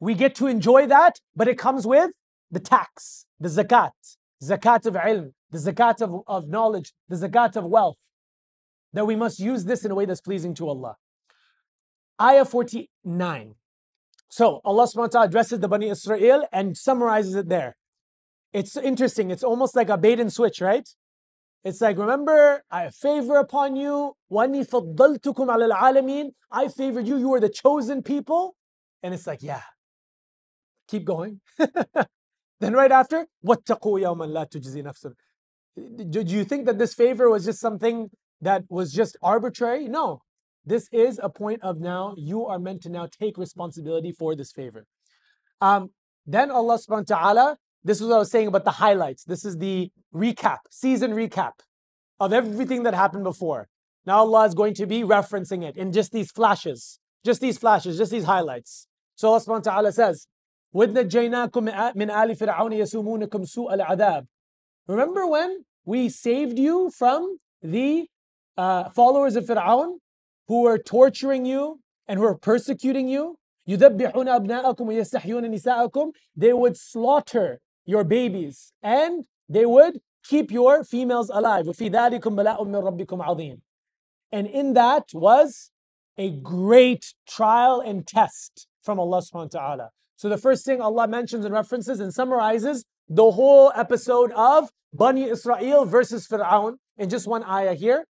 [0.00, 2.12] We get to enjoy that, but it comes with
[2.50, 3.92] the tax, the zakat,
[4.42, 7.98] zakat of ilm, the zakat of, of knowledge, the zakat of wealth.
[8.92, 10.96] That we must use this in a way that's pleasing to Allah.
[12.20, 13.54] Ayah 49.
[14.28, 17.76] So Allah subhanahu wa ta'ala addresses the Bani Israel and summarizes it there.
[18.52, 19.30] It's interesting.
[19.30, 20.88] It's almost like a bait and switch, right?
[21.62, 24.14] It's like, remember, I favor upon you.
[24.32, 27.16] وَأَنِّي فَضَّلْتُكُمْ عَلَى الْعَالَمِينَ I favored you.
[27.18, 28.56] You were the chosen people.
[29.02, 29.62] And it's like, yeah.
[30.88, 31.40] Keep going.
[32.60, 37.44] then right after, وَاتَّقُوا يَوْمًا لَا تُجْزِي نَفْسٌ Do you think that this favor was
[37.44, 39.88] just something that was just arbitrary?
[39.88, 40.22] No.
[40.64, 44.52] This is a point of now you are meant to now take responsibility for this
[44.52, 44.86] favor.
[45.60, 45.90] Um,
[46.26, 49.24] then Allah subhanahu wa ta'ala, this is what I was saying about the highlights.
[49.24, 51.52] This is the recap, season recap
[52.18, 53.68] of everything that happened before.
[54.06, 57.96] Now Allah is going to be referencing it in just these flashes, just these flashes,
[57.96, 58.86] just these highlights.
[59.14, 60.26] So Allah subhanahu wa ta'ala says,
[60.74, 60.92] وَإِذْ
[61.96, 64.26] مِنْ آلِ فِرْعَوْنَ يَسُومُونَكُمْ سُوءَ الْعَذَابِ
[64.86, 68.06] Remember when we saved you from the
[68.56, 69.98] uh, followers of Fir'aun
[70.48, 73.36] who are torturing you and who are persecuting you.
[73.68, 81.30] يُذَبِّحُونَ أَبْنَاءَكُمْ وَيَسْتَحْيُونَ نِسَاءَكُمْ They would slaughter your babies and they would keep your females
[81.30, 81.66] alive.
[81.66, 83.60] وَفِي ذَلِكُمْ بَلَاءٌ مِّن رَبِّكُمْ عَظِيمٌ
[84.32, 85.70] And in that was
[86.18, 89.90] a great trial and test from Allah subhanahu wa ta'ala.
[90.15, 95.23] So the first thing Allah mentions and references and summarizes the whole episode of Bani
[95.25, 98.05] Israel versus Fir'aun in just one ayah here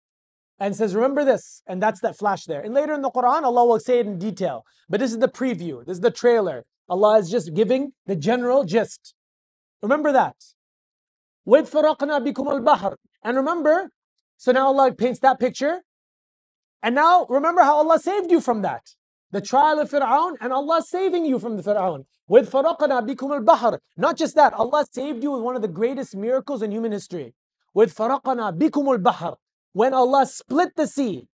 [0.59, 1.61] and says, Remember this.
[1.67, 2.61] And that's that flash there.
[2.61, 4.63] And later in the Quran, Allah will say it in detail.
[4.87, 6.65] But this is the preview, this is the trailer.
[6.87, 9.15] Allah is just giving the general gist.
[9.81, 10.35] Remember that.
[11.43, 12.95] Wait faraqna bikum al bahr.
[13.23, 13.91] And remember,
[14.37, 15.81] so now Allah paints that picture.
[16.83, 18.91] And now remember how Allah saved you from that
[19.32, 22.04] The trial of Fir'aun and Allah saving you from the Fir'aun.
[22.26, 23.78] With فرقنا بكم البحر.
[23.96, 27.34] Not just that, Allah saved you with one of the greatest miracles in human history.
[27.72, 29.36] With فرقنا بكم البحر
[29.72, 31.28] when Allah split the sea.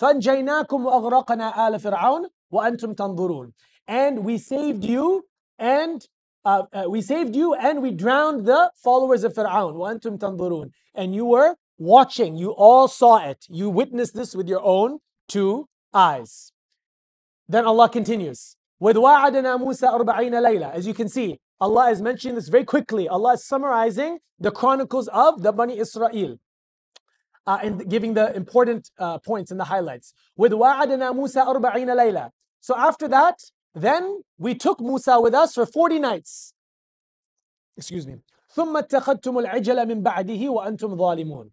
[0.00, 3.52] فَانْجَيْنَاكُمْ وَأَغْرَقْنَا آلَ فِرْعَوْنَ وَأَنْتُمْ تَنْظُرُونَ
[3.86, 5.26] And we saved you
[5.58, 6.06] and
[6.44, 9.74] uh, uh, we saved you and we drowned the followers of Fir'aun.
[9.74, 12.36] وَأَنْتُمْ تَنْظُرُونَ And you were watching.
[12.36, 13.44] You all saw it.
[13.48, 16.52] You witnessed this with your own two eyes.
[17.49, 22.35] Then Allah continues, with وَعَدَنَا مُوسَى أَرْبَعِينَ لَيْلَةً As you can see, Allah is mentioning
[22.35, 23.07] this very quickly.
[23.07, 26.37] Allah is summarizing the chronicles of the Bani Israel.
[27.47, 30.13] Uh, and giving the important uh, points and the highlights.
[30.35, 33.39] With وَعَدَنَا مُوسَى أَرْبَعِينَ لَيْلَةً So after that,
[33.73, 36.53] then we took Musa with us for 40 nights.
[37.77, 38.17] Excuse me.
[38.55, 41.49] ثُمَّ اتَّخَذْتُمُ الْعِجَلَ مِنْ بَعْدِهِ وَأَنْتُمْ ظَالِمُونَ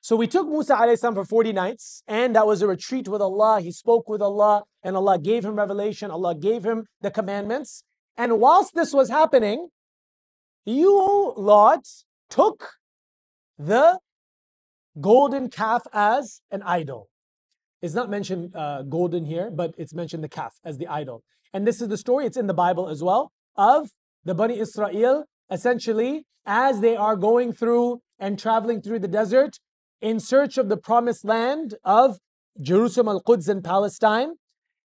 [0.00, 3.60] so we took Musa alayhi for 40 nights, and that was a retreat with Allah.
[3.60, 6.10] He spoke with Allah, and Allah gave him revelation.
[6.10, 7.84] Allah gave him the commandments.
[8.16, 9.68] And whilst this was happening,
[10.64, 11.80] you, Lord,
[12.30, 12.70] took
[13.58, 13.98] the
[15.00, 17.08] golden calf as an idol.
[17.80, 21.22] It's not mentioned uh, golden here, but it's mentioned the calf as the idol.
[21.52, 23.90] And this is the story, it's in the Bible as well, of
[24.24, 29.58] the Bani Israel essentially as they are going through and traveling through the desert
[30.00, 32.18] in search of the promised land of
[32.60, 34.34] Jerusalem, Al Quds, and Palestine,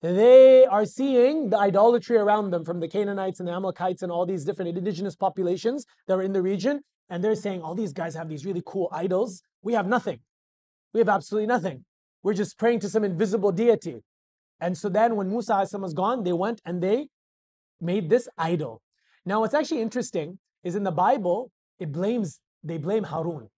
[0.02, 4.24] they are seeing the idolatry around them from the Canaanites and the Amalekites and all
[4.24, 6.80] these different indigenous populations that are in the region.
[7.10, 9.42] And they're saying, all these guys have these really cool idols.
[9.62, 10.20] We have nothing.
[10.94, 11.84] We have absolutely nothing.
[12.22, 14.02] We're just praying to some invisible deity.
[14.60, 17.08] And so then when Musa was gone, they went and they
[17.80, 18.80] made this idol.
[19.26, 23.48] Now, what's actually interesting is in the Bible, it blames, they blame Harun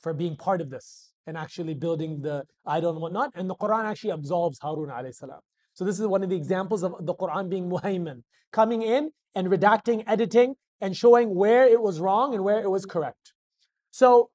[0.00, 3.30] for being part of this and actually building the idol and whatnot.
[3.34, 5.40] And the Quran actually absolves Harun alayhi salam.
[5.72, 8.22] So this is one of the examples of the Quran being muhayman,
[8.52, 12.86] coming in and redacting, editing, and showing where it was wrong and where it was
[12.86, 13.32] correct.
[13.90, 14.30] So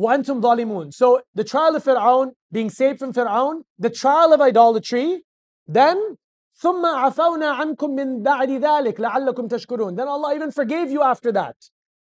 [0.00, 5.22] وَأَنْتُمْ ظَالِمُونَ So the trial of Fir'aun, being saved from Fir'aun, the trial of idolatry,
[5.66, 6.16] then
[6.62, 11.56] ثُمَّ عَفَوْنَا عَنْكُم مِّن بَعْدِ ذَلِكَ لَعَلَّكُمْ تَشْكُرُونَ Then Allah even forgave you after that.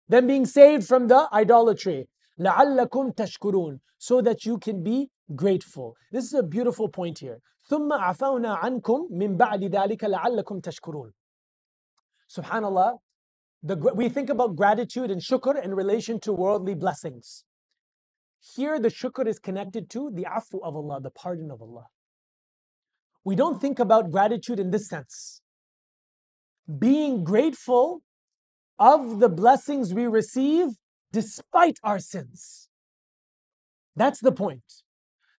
[0.07, 2.07] Then being saved from the idolatry.
[2.39, 5.95] لَعَلَّكُمْ تَشْكُرُونَ So that you can be grateful.
[6.11, 7.39] This is a beautiful point here.
[7.69, 11.11] ثم عفونا عنكم من بعد ذلك لعلكم تشكرون.
[12.27, 12.97] Subhanallah,
[13.63, 17.45] the, we think about gratitude and shukr in relation to worldly blessings.
[18.39, 21.85] Here, the shukr is connected to the afu of Allah, the pardon of Allah.
[23.23, 25.41] We don't think about gratitude in this sense.
[26.79, 28.01] Being grateful
[28.79, 30.69] of the blessings we receive
[31.12, 32.68] despite our sins.
[33.94, 34.82] That's the point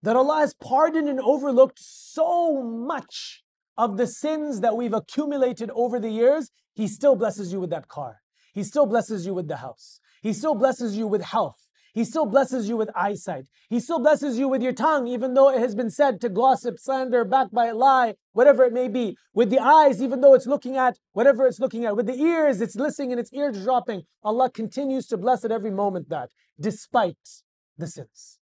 [0.02, 3.44] that Allah has pardoned and overlooked so much
[3.78, 7.88] of the sins that we've accumulated over the years, He still blesses you with that
[7.88, 8.22] car.
[8.54, 10.00] He still blesses you with the house.
[10.22, 11.67] He still blesses you with health.
[11.98, 13.48] He still blesses you with eyesight.
[13.72, 16.78] He still blesses you with your tongue, even though it has been said to gossip,
[16.78, 19.18] slander, backbite, lie, whatever it may be.
[19.34, 21.96] With the eyes, even though it's looking at whatever it's looking at.
[21.96, 24.04] With the ears, it's listening and its ears dropping.
[24.22, 26.30] Allah continues to bless at every moment that,
[26.60, 27.18] despite
[27.80, 28.38] the sins.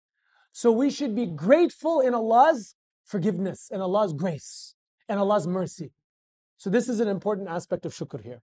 [0.51, 2.73] So we should be grateful in Allah's
[3.05, 4.73] forgiveness and Allah's grace
[5.07, 5.91] and Allah's mercy.
[6.57, 8.41] So this is an important aspect of shukr here.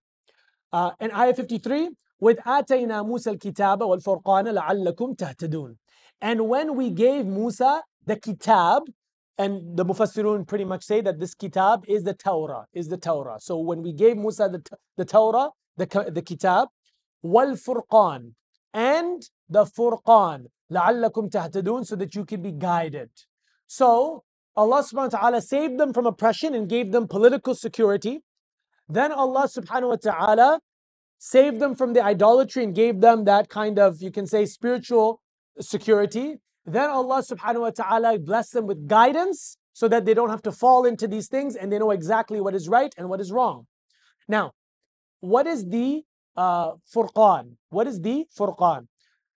[0.73, 5.77] Uh, in ayah 53, with atayna Musa al-kitaba wal-furqana la'allakum tahtadun.
[6.21, 8.83] And when we gave Musa the kitab,
[9.39, 13.39] and the Mufassirun pretty much say that this kitab is the Torah, is the Torah.
[13.41, 14.63] So when we gave Musa the,
[14.99, 16.69] the Torah, the, the kitab,
[17.23, 18.33] wal-furqan,
[18.75, 23.11] and the furqan, la'allakum tahtadun, so that you can be guided.
[23.67, 24.25] So
[24.57, 28.21] Allah subhanahu wa ta'ala saved them from oppression and gave them political security.
[28.89, 30.61] Then Allah subhanahu wa ta'ala
[31.23, 35.21] saved them from the idolatry and gave them that kind of, you can say, spiritual
[35.61, 36.37] security.
[36.65, 40.51] Then Allah subhanahu wa ta'ala blessed them with guidance so that they don't have to
[40.51, 43.67] fall into these things and they know exactly what is right and what is wrong.
[44.29, 44.53] Now,
[45.21, 46.05] what is the
[46.39, 47.57] uh, furqan?
[47.69, 48.87] What is the furqan?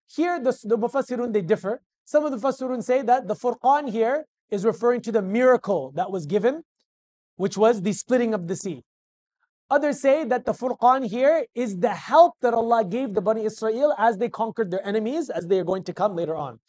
[0.06, 1.82] Here, the, the Mufassirun, they differ.
[2.06, 6.10] Some of the Mufassirun say that the Furqan here is referring to the miracle that
[6.10, 6.62] was given,
[7.36, 8.84] which was the splitting of the sea.
[9.70, 13.94] Others say that the Furqan here is the help that Allah gave the Bani Israel
[13.98, 16.60] as they conquered their enemies, as they are going to come later on.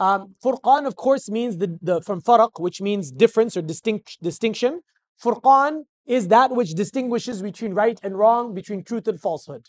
[0.00, 4.80] Um, Furqan, of course, means the, the from Faraq, which means difference or distinct, distinction.
[5.22, 9.66] Furqan is that which distinguishes between right and wrong, between truth and falsehood.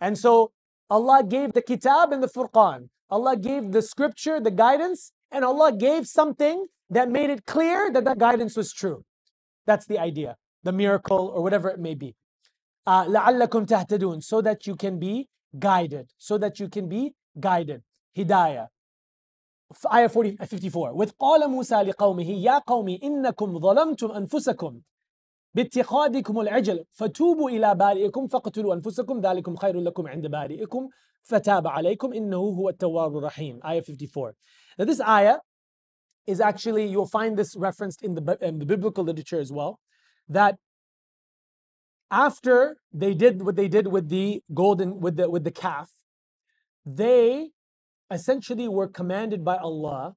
[0.00, 0.52] And so
[0.90, 2.88] Allah gave the kitab and the furqan.
[3.08, 8.04] Allah gave the scripture, the guidance, and Allah gave something that made it clear that
[8.04, 9.04] that guidance was true.
[9.66, 12.15] That's the idea, the miracle or whatever it may be.
[12.87, 16.11] لَعَلَّكُمْ uh, تَهْتَدُونَ So that you can be guided.
[16.17, 17.83] So that you can be guided.
[18.17, 18.67] Hidayah.
[19.91, 20.93] Ayah 40, 54.
[20.93, 24.81] With قال موسى لقومه يا قوم إنكم ظلمتم أنفسكم
[25.53, 30.89] باتخاذكم العجل فتوبوا إلى بارئكم فاقتلوا أنفسكم ذلكم خير لكم عند بارئكم
[31.23, 34.33] فتاب عليكم إنه هو التواب الرحيم Ayah 54
[34.77, 35.37] Now this ayah
[36.27, 39.79] is actually, you'll find this referenced in the, in the biblical literature as well,
[40.28, 40.56] that
[42.10, 45.90] after they did what they did with the golden, with the, with the calf,
[46.84, 47.50] they
[48.10, 50.14] essentially were commanded by Allah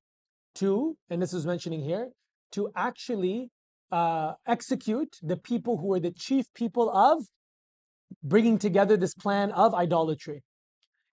[0.56, 2.10] to, and this is mentioning here,
[2.52, 3.50] to actually
[3.92, 7.26] uh, execute the people who were the chief people of
[8.24, 10.44] bringing together this plan of idolatry.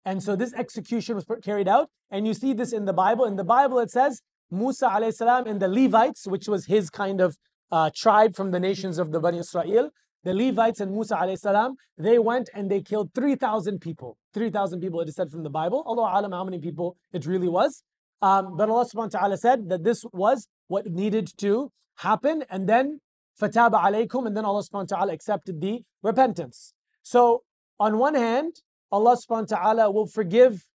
[0.05, 3.25] And so this execution was carried out, and you see this in the Bible.
[3.25, 7.21] In the Bible, it says Musa alayhi salam and the Levites, which was his kind
[7.21, 7.37] of
[7.73, 9.91] uh, tribe from the nations of the Bani Israel,
[10.25, 14.19] the Levites and Musa alayhi salam, they went and they killed 3,000 people.
[14.35, 15.83] 3,000 people, it is said from the Bible.
[15.87, 17.83] Allah alam how many people it really was.
[18.21, 22.69] Um, but Allah subhanahu wa ta'ala said that this was what needed to happen, and
[22.69, 23.01] then
[23.41, 26.73] fataba alaykum, and then Allah subhanahu wa ta'ala accepted the repentance.
[27.03, 27.43] So
[27.81, 28.57] on one hand,
[28.93, 30.69] Allah subhanahu wa ta'ala will forgive,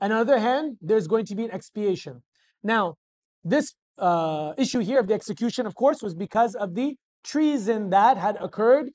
[0.00, 2.22] and on the other hand, there's going to be an expiation.
[2.62, 2.94] Now,
[3.42, 8.17] this uh, issue here of the execution, of course, was because of the treason that
[8.17, 8.89] had occurred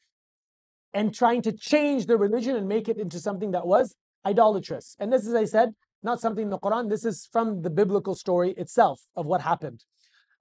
[0.92, 3.94] and trying to change the religion and make it into something that was
[4.26, 4.96] idolatrous.
[4.98, 6.88] And this, as I said, not something in the Quran.
[6.88, 9.84] This is from the biblical story itself of what happened.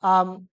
[0.01, 0.47] Um,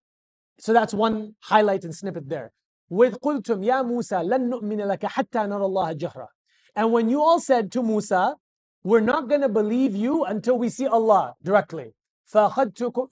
[0.58, 2.52] so that's one highlight and snippet there.
[2.88, 6.28] With قلتم يا موسى لن نؤمن لك حتى نرى الله جهرا.
[6.76, 8.36] And when you all said to Musa,
[8.82, 11.94] we're not going to believe you until we see Allah directly.
[12.28, 13.08] فأخذتكم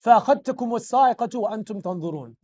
[0.00, 2.36] فأخذتكم الصاعقة وأنتم تنظرون.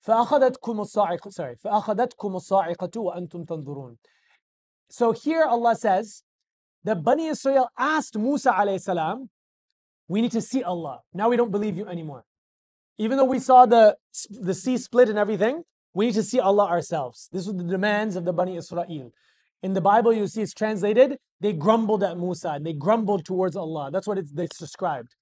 [0.00, 3.96] فأخذتكم الصاعقة sorry فأخذتكم الصاعقة وأنتم تنظرون.
[4.90, 6.22] So here Allah says
[6.84, 9.30] that Bani Israel asked Musa alayhi salam,
[10.08, 11.00] we need to see Allah.
[11.12, 12.24] Now we don't believe you anymore.
[12.98, 13.96] Even though we saw the,
[14.30, 17.28] the sea split and everything, we need to see Allah ourselves.
[17.32, 19.12] This was the demands of the Bani Israel.
[19.62, 23.56] In the Bible, you see it's translated, they grumbled at Musa and they grumbled towards
[23.56, 23.90] Allah.
[23.92, 25.14] That's what it's, it's described.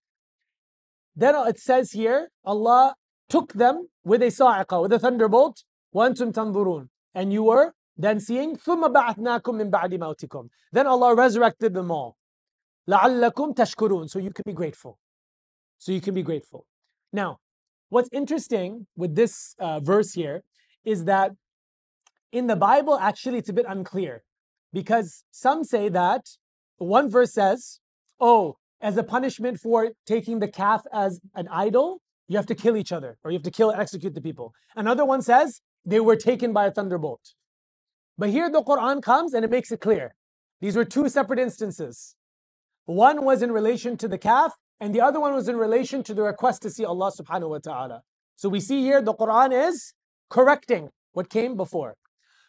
[1.14, 2.94] Then it says here, Allah
[3.28, 8.56] took them with a sa'iqa, with a thunderbolt, وَأَنْتُمْ تَنظُرُونَ And you were then seeing,
[8.56, 12.16] ثُمَّ بَعَثْنَاكُم مِّن بَعْدِ مَوْتِكُم Then Allah resurrected them all.
[12.88, 14.98] لَعَلَّكُمْ تَشْكُرُونَ So you can be grateful.
[15.78, 16.66] So you can be grateful.
[17.12, 17.38] Now,
[17.90, 20.42] what's interesting with this uh, verse here
[20.84, 21.32] is that
[22.32, 24.22] in the Bible, actually, it's a bit unclear
[24.77, 26.23] because some say that
[26.77, 27.79] one verse says,
[28.19, 32.77] oh, as a punishment for taking the calf as an idol, you have to kill
[32.77, 34.53] each other or you have to kill and execute the people.
[34.75, 37.33] Another one says they were taken by a thunderbolt.
[38.19, 40.13] But here the Quran comes and it makes it clear.
[40.61, 42.15] These were two separate instances.
[42.85, 46.13] One was in relation to the calf, and the other one was in relation to
[46.13, 48.01] the request to see Allah subhanahu wa ta'ala.
[48.35, 49.93] So we see here the Quran is
[50.29, 51.95] correcting what came before.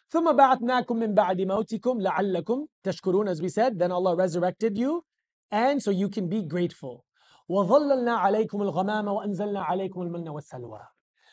[0.08, 5.04] ثم بعثناكم من بعد موتكم لعلكم تشكرون as we said then Allah resurrected you
[5.50, 7.04] and so you can be grateful
[7.48, 10.80] وظللنا عليكم الغمام وأنزلنا عليكم المن والسلوى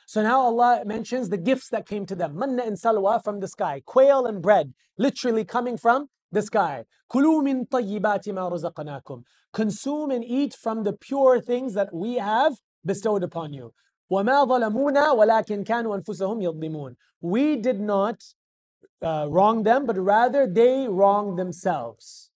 [0.08, 3.48] so now Allah mentions the gifts that came to them manna and salwa from the
[3.48, 10.12] sky quail and bread literally coming from the sky كلوا من طيبات ما رزقناكم consume
[10.12, 12.54] and eat from the pure things that we have
[12.86, 13.72] bestowed upon you
[14.10, 18.18] وما ظلمونا ولكن كانوا أنفسهم يظلمون we did not
[19.02, 22.30] uh, wrong them, but rather they wrong themselves.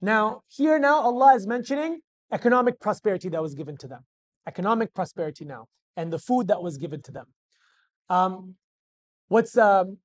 [0.00, 2.00] Now, here now, Allah is mentioning
[2.32, 4.04] economic prosperity that was given to them.
[4.46, 7.26] Economic prosperity now, and the food that was given to them.
[8.08, 8.54] Um,
[9.28, 9.98] what's um,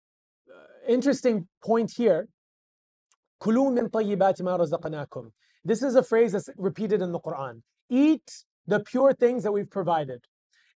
[0.88, 2.28] interesting point here,
[5.64, 7.62] This is a phrase that's repeated in the Quran.
[7.90, 10.22] Eat the pure things that we've provided.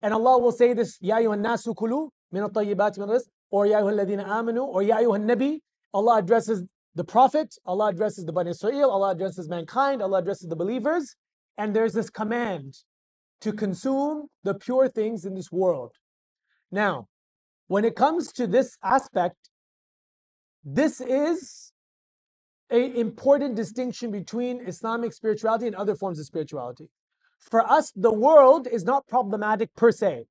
[0.01, 3.80] And Allah will say this, يَا أَيُّهَا النَّاسُ كُلُوا مِنَ الطَّيِّبَاتِ مِنَ الرِّزْقِ or Ya
[3.80, 5.60] ayyuhalladhina amanu, or Ya ayyuhan nabi,
[5.92, 10.56] Allah addresses the Prophet, Allah addresses the Bani Israel, Allah addresses mankind, Allah addresses the
[10.56, 11.16] believers,
[11.56, 12.74] and there's this command
[13.40, 15.92] to consume the pure things in this world.
[16.70, 17.08] Now,
[17.68, 19.36] when it comes to this aspect,
[20.64, 21.72] this is
[22.70, 26.88] an important distinction between Islamic spirituality and other forms of spirituality.
[27.38, 30.26] For us, the world is not problematic per se.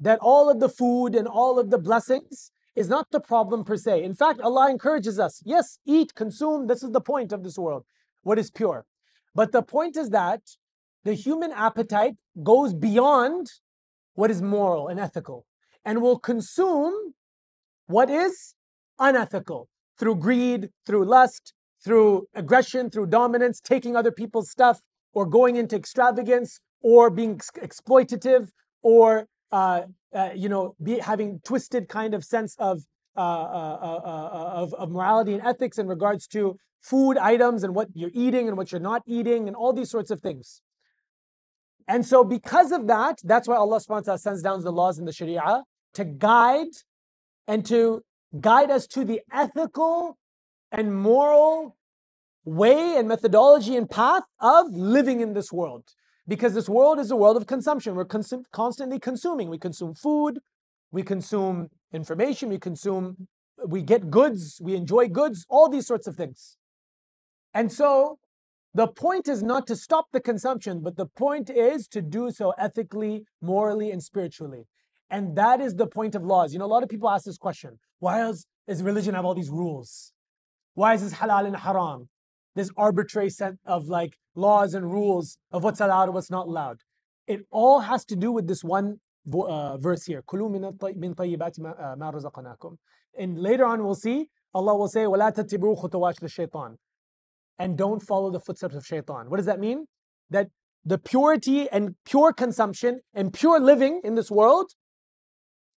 [0.00, 3.76] That all of the food and all of the blessings is not the problem per
[3.76, 4.04] se.
[4.04, 6.66] In fact, Allah encourages us yes, eat, consume.
[6.66, 7.84] This is the point of this world,
[8.22, 8.84] what is pure.
[9.34, 10.42] But the point is that
[11.04, 13.50] the human appetite goes beyond
[14.14, 15.46] what is moral and ethical
[15.84, 17.14] and will consume
[17.86, 18.54] what is
[18.98, 25.56] unethical through greed, through lust, through aggression, through dominance, taking other people's stuff, or going
[25.56, 28.50] into extravagance, or being ex- exploitative,
[28.82, 29.82] or uh,
[30.16, 32.82] uh, you know, be, having twisted kind of sense of,
[33.16, 37.88] uh, uh, uh, of, of morality and ethics in regards to food items and what
[37.94, 40.62] you're eating and what you're not eating and all these sorts of things.
[41.86, 44.98] And so, because of that, that's why Allah subhanahu wa ta'ala sends down the laws
[44.98, 45.62] in the Sharia
[45.94, 46.74] to guide
[47.46, 48.02] and to
[48.40, 50.18] guide us to the ethical
[50.72, 51.76] and moral
[52.44, 55.84] way and methodology and path of living in this world
[56.28, 57.94] because this world is a world of consumption.
[57.94, 59.48] We're cons- constantly consuming.
[59.48, 60.40] We consume food,
[60.90, 63.28] we consume information, we consume,
[63.66, 66.56] we get goods, we enjoy goods, all these sorts of things.
[67.54, 68.18] And so
[68.74, 72.52] the point is not to stop the consumption, but the point is to do so
[72.58, 74.64] ethically, morally, and spiritually.
[75.08, 76.52] And that is the point of laws.
[76.52, 79.34] You know, a lot of people ask this question why does, does religion have all
[79.34, 80.12] these rules?
[80.74, 82.08] Why is this halal and haram?
[82.55, 86.81] This arbitrary set of like laws and rules of what's allowed and what's not allowed.
[87.27, 88.99] It all has to do with this one
[89.33, 90.23] uh, verse here.
[93.17, 96.75] And later on we'll see, Allah will say, وَلَا تَتِّبُوا خُطُوَاتِ الشَّيْطَانِ
[97.59, 99.29] And don't follow the footsteps of shaitan.
[99.29, 99.85] What does that mean?
[100.29, 100.49] That
[100.83, 104.71] the purity and pure consumption and pure living in this world,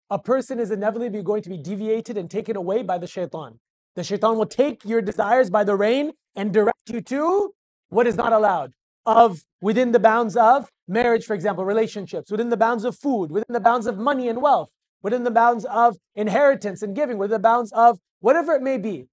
[0.09, 3.59] a person is inevitably going to be deviated and taken away by the shaitan.
[3.98, 7.52] The shaitan will take your desires by the rein and direct you to
[7.88, 8.74] what is not allowed
[9.04, 13.52] of within the bounds of marriage, for example, relationships, within the bounds of food, within
[13.52, 14.70] the bounds of money and wealth,
[15.02, 19.08] within the bounds of inheritance and giving, within the bounds of whatever it may be.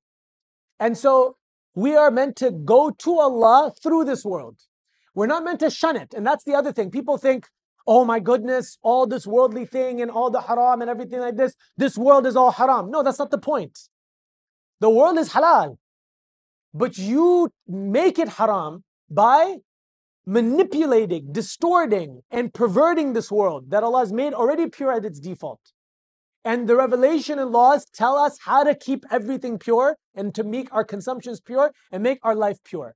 [0.80, 1.38] And so
[1.74, 4.60] we are meant to go to Allah through this world.
[5.16, 6.14] We're not meant to shun it.
[6.14, 6.92] And that's the other thing.
[6.92, 7.48] People think,
[7.88, 11.56] oh my goodness, all this worldly thing and all the haram and everything like this,
[11.76, 12.92] this world is all haram.
[12.92, 13.80] No, that's not the point.
[14.80, 15.78] The world is halal.
[16.74, 19.58] But you make it haram by
[20.26, 25.62] manipulating, distorting, and perverting this world that Allah has made already pure at its default.
[26.44, 30.72] And the revelation and laws tell us how to keep everything pure and to make
[30.74, 32.96] our consumptions pure and make our life pure.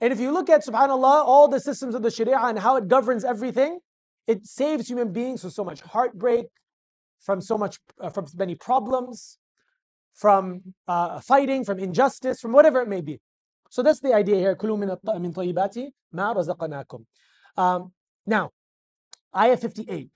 [0.00, 2.88] And if you look at, subhanAllah, all the systems of the Sharia and how it
[2.88, 3.80] governs everything,
[4.26, 6.46] it saves human beings from so much heartbreak,
[7.20, 9.38] from so much, uh, from many problems,
[10.13, 13.19] from uh, fighting, from injustice, from whatever it may be.
[13.69, 14.55] So that's the idea here.
[14.55, 17.05] كُلُوا مِن طَيِّبَاتِ مَا رَزَقَنَاكُم.
[17.57, 17.91] Um,
[18.25, 18.51] now,
[19.35, 20.09] ayah 58,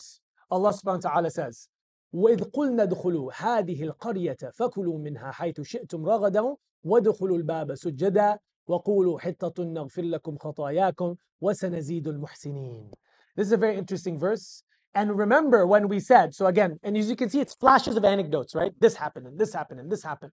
[0.50, 1.68] Allah subhanahu wa ta'ala says,
[2.14, 9.64] وإذ قلنا ادخلوا هذه القرية فكلوا منها حيث شئتم رغدا وادخلوا الباب سجدا وقولوا حطة
[9.64, 12.92] نغفر لكم خطاياكم وسنزيد المحسنين.
[13.36, 14.64] This is a very interesting verse.
[14.97, 18.05] And remember when we said, so again, and as you can see, it's flashes of
[18.07, 18.73] anecdotes, right?
[18.81, 20.33] This happened, and this happened, and this happened.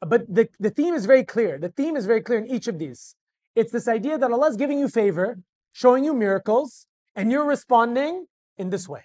[0.00, 1.58] But the, the theme is very clear.
[1.58, 3.16] The theme is very clear in each of these.
[3.54, 5.40] It's this idea that Allah is giving you favor,
[5.72, 8.24] showing you miracles, and you're responding
[8.56, 9.02] in this way.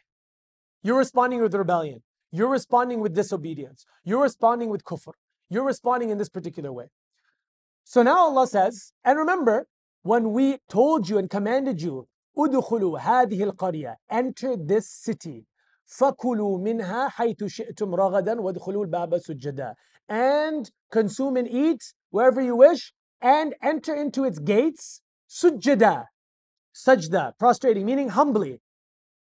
[0.84, 2.02] You're responding with rebellion.
[2.32, 3.86] You're responding with disobedience.
[4.06, 5.12] You're responding with kufr.
[5.50, 6.86] You're responding in this particular way.
[7.84, 9.68] So now Allah says, and remember,
[10.04, 15.47] when we told you and commanded you, udkhulu hadhihi al enter this city.
[15.87, 19.75] فَكُلُوا مِنْهَا حَيْثُ شِئْتُمْ رَغَدًا وَادْخُلُوا الْبَابَ سُجَّدًا
[20.09, 26.07] And consume and eat wherever you wish and enter into its gates sujjada,
[26.75, 28.61] sajda, prostrating, meaning humbly,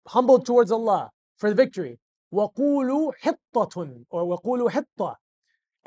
[0.07, 1.99] humble towards Allah for the victory.
[2.33, 5.15] وَقُولُوا حِطَّةٌ or وَقُولُوا حِطَّة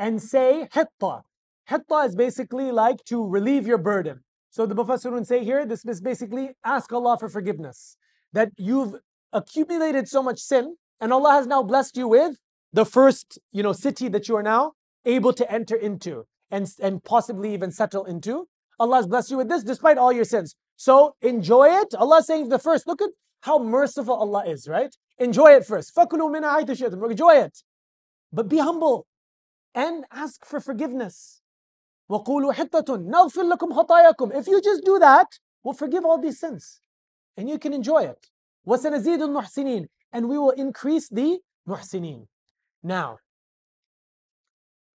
[0.00, 1.20] and say hitta.
[1.66, 4.24] Hitta is basically like to relieve your burden.
[4.55, 7.97] So the Mufassirun say here, this is basically ask Allah for forgiveness.
[8.31, 8.95] That you've
[9.33, 12.37] accumulated so much sin, and Allah has now blessed you with
[12.71, 14.71] the first, you know, city that you are now
[15.03, 18.47] able to enter into and, and possibly even settle into.
[18.79, 20.55] Allah has blessed you with this despite all your sins.
[20.77, 21.93] So enjoy it.
[21.93, 22.87] Allah saying the first.
[22.87, 23.09] Look at
[23.41, 24.95] how merciful Allah is, right?
[25.17, 25.91] Enjoy it first.
[25.97, 27.63] Enjoy it.
[28.31, 29.05] But be humble
[29.73, 31.41] and ask for forgiveness.
[32.12, 32.26] If
[34.48, 35.26] you just do that,
[35.62, 36.80] we'll forgive all these sins.
[37.36, 38.26] And you can enjoy it.
[38.66, 42.26] وَسَنَزِيدُ الْمُحْسِنِينَ And we will increase the muhsinin.
[42.82, 43.18] Now,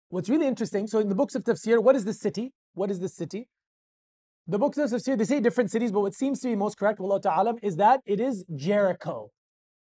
[0.08, 2.52] what's really interesting, so in the books of tafsir, what is this city?
[2.74, 3.48] What is this city?
[4.46, 6.98] The books of tafsir, they say different cities, but what seems to be most correct,
[6.98, 9.30] wallahu ta'ala, is that it is Jericho.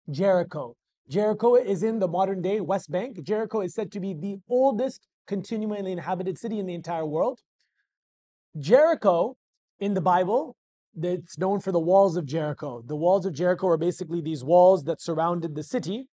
[0.10, 0.76] Jericho.
[1.10, 3.24] Jericho is in the modern day West Bank.
[3.24, 7.41] Jericho is said to be the oldest continually inhabited city in the entire world.
[8.59, 9.37] Jericho
[9.79, 10.57] in the Bible
[11.03, 12.83] it's known for the walls of Jericho.
[12.85, 16.09] The walls of Jericho are basically these walls that surrounded the city.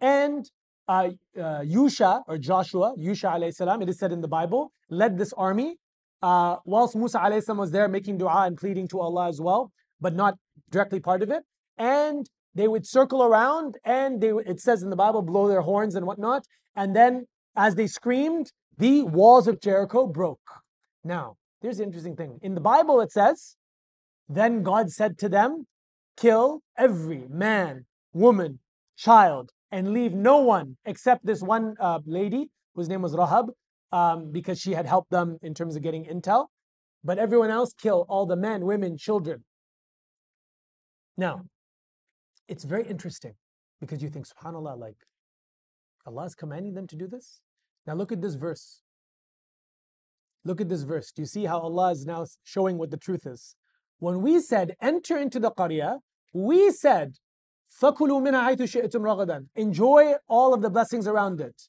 [0.00, 0.48] And
[0.88, 5.18] uh, uh, Yusha or Joshua, Yusha alayhi salam, it is said in the Bible, led
[5.18, 5.76] this army
[6.22, 9.72] uh, whilst Musa alayhi salam was there making dua and pleading to Allah as well,
[10.00, 10.34] but not
[10.70, 11.42] directly part of it.
[11.76, 15.94] And they would circle around and they, it says in the Bible, blow their horns
[15.94, 16.44] and whatnot.
[16.76, 17.26] And then
[17.56, 20.62] as they screamed, the walls of Jericho broke.
[21.04, 22.38] Now, here's the interesting thing.
[22.42, 23.56] In the Bible, it says
[24.30, 25.66] then God said to them,
[26.16, 28.60] Kill every man, woman,
[28.96, 33.50] child, and leave no one except this one uh, lady whose name was Rahab,
[33.90, 36.46] um, because she had helped them in terms of getting intel.
[37.02, 39.44] But everyone else, kill all the men, women, children.
[41.16, 41.42] Now,
[42.46, 43.34] it's very interesting
[43.80, 44.96] because you think, subhanAllah, like
[46.05, 47.41] Allah is commanding them to do this?
[47.87, 48.81] Now look at this verse.
[50.43, 51.11] Look at this verse.
[51.11, 53.55] Do you see how Allah is now showing what the truth is?
[53.99, 55.99] When we said enter into the qaryah,
[56.33, 57.15] we said
[57.81, 61.63] فَكُلُوا مِنْهَا حَيْثُ شِئْتُمْ رَغَدًا Enjoy all of the blessings around it.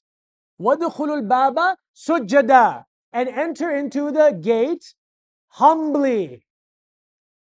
[0.61, 4.95] وَدْخُلُوا الْبَابَ سُجَّدًا And enter into the gate
[5.49, 6.45] humbly.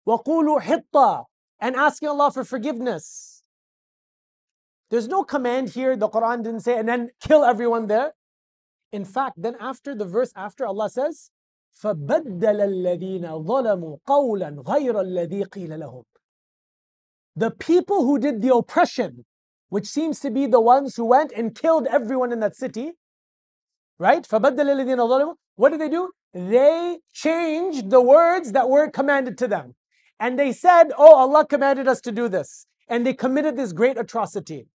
[0.07, 1.25] وَقُولُوا حِطَّةً
[1.59, 3.34] And asking Allah for forgiveness.
[4.89, 8.13] There's no command here, the Quran didn't say, and then kill everyone there.
[8.91, 11.31] In fact, then after the verse after, Allah says,
[11.81, 16.03] فبدل الذين ظلموا قولا غير الذي قيل لهم.
[17.35, 19.25] The people who did the oppression,
[19.69, 22.91] which seems to be the ones who went and killed everyone in that city,
[23.97, 24.27] right?
[24.27, 25.35] فبدل الذين ظلموا.
[25.55, 26.11] What did they do?
[26.33, 29.75] They changed the words that were commanded to them.
[30.19, 32.65] And they said, Oh, Allah commanded us to do this.
[32.87, 34.67] And they committed this great atrocity.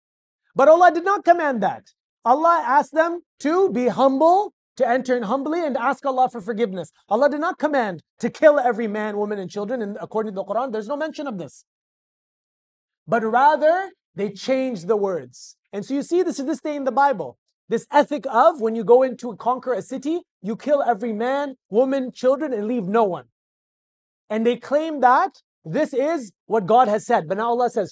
[0.56, 1.88] But Allah did not command that.
[2.26, 6.92] Allah asked them to be humble, to enter in humbly and ask Allah for forgiveness.
[7.10, 9.82] Allah did not command to kill every man, woman, and children.
[9.82, 11.66] And according to the Quran, there's no mention of this.
[13.08, 15.56] But rather, they changed the words.
[15.74, 17.38] And so you see this to this day in the Bible.
[17.68, 22.12] This ethic of when you go into conquer a city, you kill every man, woman,
[22.12, 23.26] children, and leave no one.
[24.30, 27.28] And they claim that this is what God has said.
[27.28, 27.92] But now Allah says,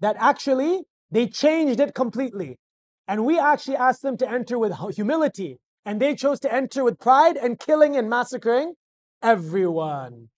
[0.00, 2.58] That actually they changed it completely.
[3.06, 5.58] And we actually asked them to enter with humility.
[5.84, 8.74] And they chose to enter with pride and killing and massacring
[9.22, 10.28] everyone.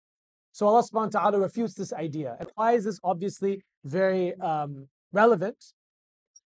[0.53, 2.37] So Allah subhanahu wa ta'ala refutes this idea.
[2.39, 5.57] And why is this obviously very um, relevant?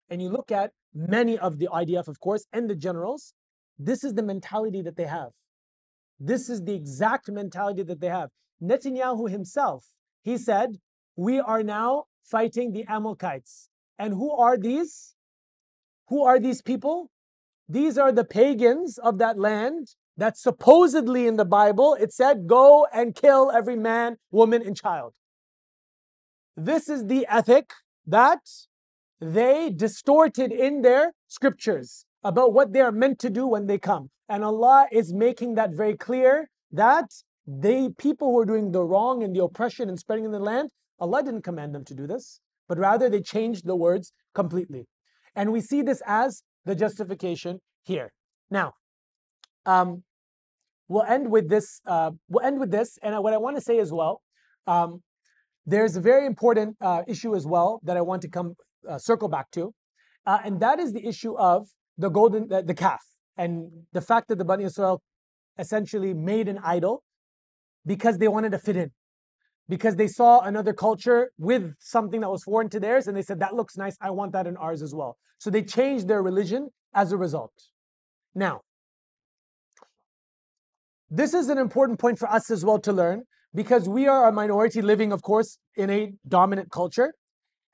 [0.09, 3.35] And you look at many of the IDF, of course, and the generals,
[3.79, 5.33] this is the mentality that they have.
[6.19, 8.31] This is the exact mentality that they have.
[8.62, 9.87] Netanyahu himself,
[10.23, 10.79] he said,
[11.17, 13.69] We are now fighting the Amalekites.
[13.99, 15.15] And who are these?
[16.09, 17.11] Who are these people?
[17.69, 22.87] These are the pagans of that land that supposedly in the Bible it said, Go
[22.93, 25.15] and kill every man, woman, and child.
[26.57, 27.71] This is the ethic
[28.07, 28.41] that
[29.21, 34.09] they distorted in their scriptures about what they are meant to do when they come.
[34.29, 37.11] And Allah is making that very clear that
[37.47, 40.70] the people who are doing the wrong and the oppression and spreading in the land,
[40.99, 44.87] Allah didn't command them to do this, but rather they changed the words completely.
[45.37, 48.12] And we see this as the justification here.
[48.51, 48.72] Now,
[49.66, 50.05] um,
[50.89, 51.81] we'll end with this.
[51.87, 54.22] Uh, we'll end with this, and what I want to say as well,
[54.66, 55.03] um,
[55.66, 58.55] there's a very important uh, issue as well that I want to come
[58.89, 59.72] uh, circle back to,
[60.27, 61.68] uh, and that is the issue of
[61.99, 63.05] the golden, the, the calf,
[63.36, 65.03] and the fact that the Bani Israel
[65.59, 67.03] essentially made an idol
[67.86, 68.90] because they wanted to fit in
[69.68, 73.40] because they saw another culture with something that was foreign to theirs and they said,
[73.40, 73.97] That looks nice.
[74.01, 75.16] I want that in ours as well.
[75.38, 77.53] So they changed their religion as a result.
[78.34, 78.61] Now,
[81.11, 83.22] this is an important point for us as well to learn
[83.55, 87.14] because we are a minority living, of course, in a dominant culture.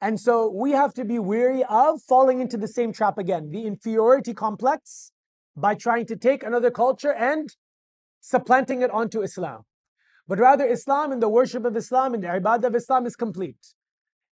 [0.00, 3.66] And so we have to be wary of falling into the same trap again the
[3.66, 5.12] inferiority complex
[5.56, 7.54] by trying to take another culture and
[8.20, 9.64] supplanting it onto Islam.
[10.26, 13.74] But rather, Islam and the worship of Islam and the ibadah of Islam is complete.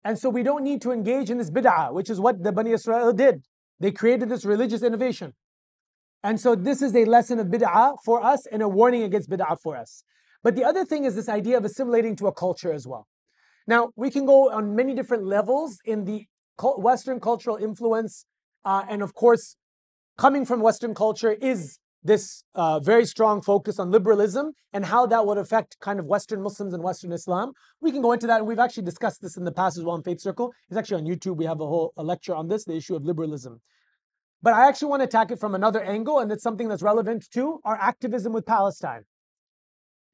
[0.05, 2.71] And so we don't need to engage in this bid'ah, which is what the Bani
[2.71, 3.45] Israel did.
[3.81, 5.35] They created this religious innovation.
[6.23, 9.59] And so this is a lesson of bid'ah for us and a warning against bid'ah
[9.61, 10.05] for us.
[10.43, 13.09] But the other thing is this idea of assimilating to a culture as well.
[13.69, 16.25] Now, we can go on many different levels in the
[16.59, 18.25] Western cultural influence.
[18.65, 19.57] Uh, and of course,
[20.17, 25.27] coming from Western culture is this uh, very strong focus on liberalism and how that
[25.27, 27.53] would affect kind of Western Muslims and Western Islam.
[27.83, 29.97] We can go into that, and we've actually discussed this in the past as well
[29.97, 30.51] in Faith Circle.
[30.71, 31.37] It's actually on YouTube.
[31.37, 33.61] We have a whole a lecture on this, the issue of liberalism.
[34.41, 37.31] But I actually want to attack it from another angle, and it's something that's relevant
[37.33, 39.03] to our activism with Palestine.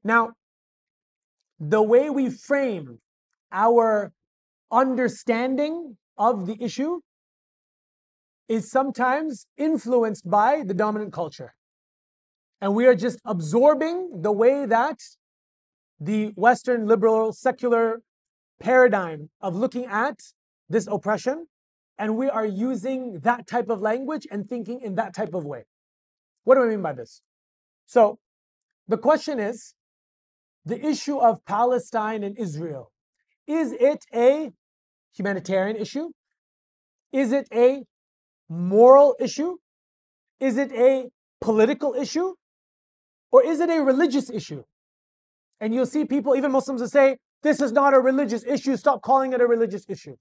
[0.02, 0.32] Now,
[1.61, 2.98] the way we frame
[3.55, 4.12] our
[4.70, 7.00] understanding of the issue
[8.48, 11.55] is sometimes influenced by the dominant culture.
[12.61, 14.98] And we are just absorbing the way that
[16.00, 18.02] the Western liberal secular
[18.61, 20.18] paradigm of looking at
[20.68, 21.46] this oppression,
[21.98, 25.64] and we are using that type of language and thinking in that type of way.
[26.44, 27.22] What do I mean by this?
[27.86, 28.18] So,
[28.88, 29.74] the question is
[30.64, 32.90] the issue of Palestine and Israel.
[33.47, 34.51] Is it a
[35.16, 36.09] humanitarian issue?
[37.12, 37.84] Is it a
[38.49, 39.57] moral issue?
[40.40, 41.09] Is it a
[41.40, 42.34] political issue?
[43.30, 44.62] Or is it a religious issue?
[45.61, 49.03] And you'll see people, even Muslims, will say, this is not a religious issue, stop
[49.03, 50.16] calling it a religious issue.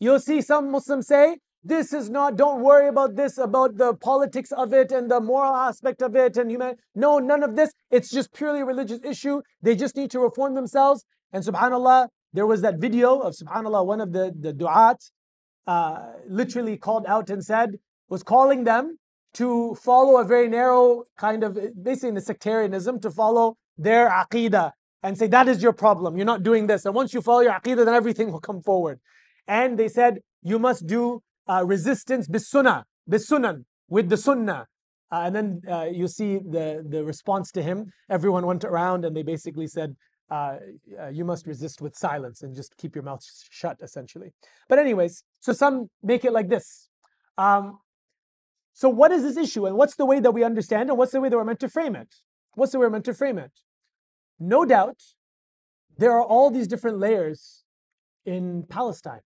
[0.00, 4.50] You'll see some Muslims say, this is not, don't worry about this, about the politics
[4.50, 6.74] of it and the moral aspect of it and human.
[6.94, 7.72] No, none of this.
[7.90, 9.42] It's just purely a religious issue.
[9.62, 11.04] They just need to reform themselves.
[11.32, 15.10] And subhanAllah, there was that video of subhanAllah, one of the, the du'at
[15.66, 17.78] uh, literally called out and said,
[18.08, 18.98] was calling them
[19.34, 24.72] to follow a very narrow kind of, basically in the sectarianism, to follow their aqidah
[25.02, 26.16] and say, that is your problem.
[26.16, 26.84] You're not doing this.
[26.84, 29.00] And once you follow your aqidah, then everything will come forward.
[29.48, 34.66] And they said, you must do uh, resistance bis sunnah, bis sunan, with the sunnah.
[35.10, 37.92] Uh, and then uh, you see the, the response to him.
[38.10, 39.96] Everyone went around and they basically said,
[40.32, 40.56] uh,
[40.98, 44.30] uh, you must resist with silence and just keep your mouth shut, essentially.
[44.68, 46.88] But, anyways, so some make it like this.
[47.36, 47.80] Um,
[48.72, 51.20] so, what is this issue, and what's the way that we understand, and what's the
[51.20, 52.14] way that we're meant to frame it?
[52.54, 53.52] What's the way we're meant to frame it?
[54.40, 55.00] No doubt,
[55.98, 57.64] there are all these different layers
[58.24, 59.20] in Palestine.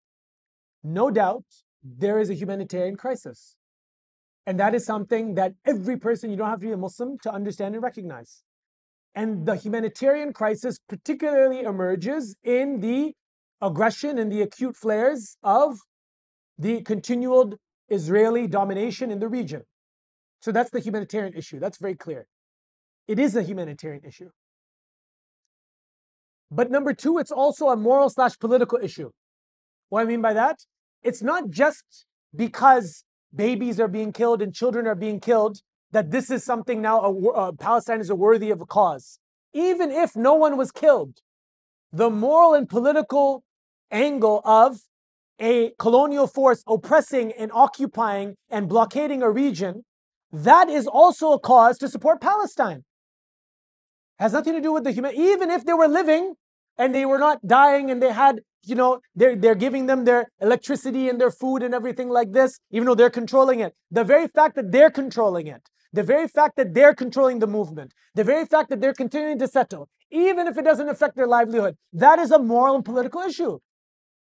[0.83, 1.45] No doubt,
[1.85, 3.57] there is a humanitarian crisis.
[4.45, 7.33] And that is something that every person, you don't have to be a Muslim to
[7.33, 8.43] understand and recognize.
[9.17, 13.15] And the humanitarian crisis particularly emerges in the
[13.63, 15.79] aggression and the acute flares of
[16.59, 17.57] the continued
[17.89, 19.63] Israeli domination in the region.
[20.43, 21.59] So that's the humanitarian issue.
[21.59, 22.27] That's very clear.
[23.09, 24.31] It is a humanitarian issue.
[26.51, 29.11] But number two, it's also a moral slash political issue.
[29.89, 30.59] What I mean by that?
[31.03, 32.05] It's not just
[32.35, 33.03] because
[33.35, 35.61] babies are being killed and children are being killed,
[35.97, 39.19] that this is something now, a, uh, Palestine is a worthy of a cause.
[39.55, 41.15] Even if no one was killed,
[41.91, 43.43] the moral and political
[43.91, 44.77] angle of
[45.41, 49.85] a colonial force oppressing and occupying and blockading a region,
[50.31, 52.85] that is also a cause to support Palestine.
[54.19, 56.35] Has nothing to do with the human, even if they were living
[56.77, 60.27] and they were not dying and they had you know, they're, they're giving them their
[60.41, 63.73] electricity and their food and everything like this, even though they're controlling it.
[63.93, 65.63] The very fact that they're controlling it,
[65.97, 69.49] the very fact that they're controlling the movement, the very fact that they're continuing to
[69.49, 73.59] settle, even if it doesn't affect their livelihood, that is a moral and political issue.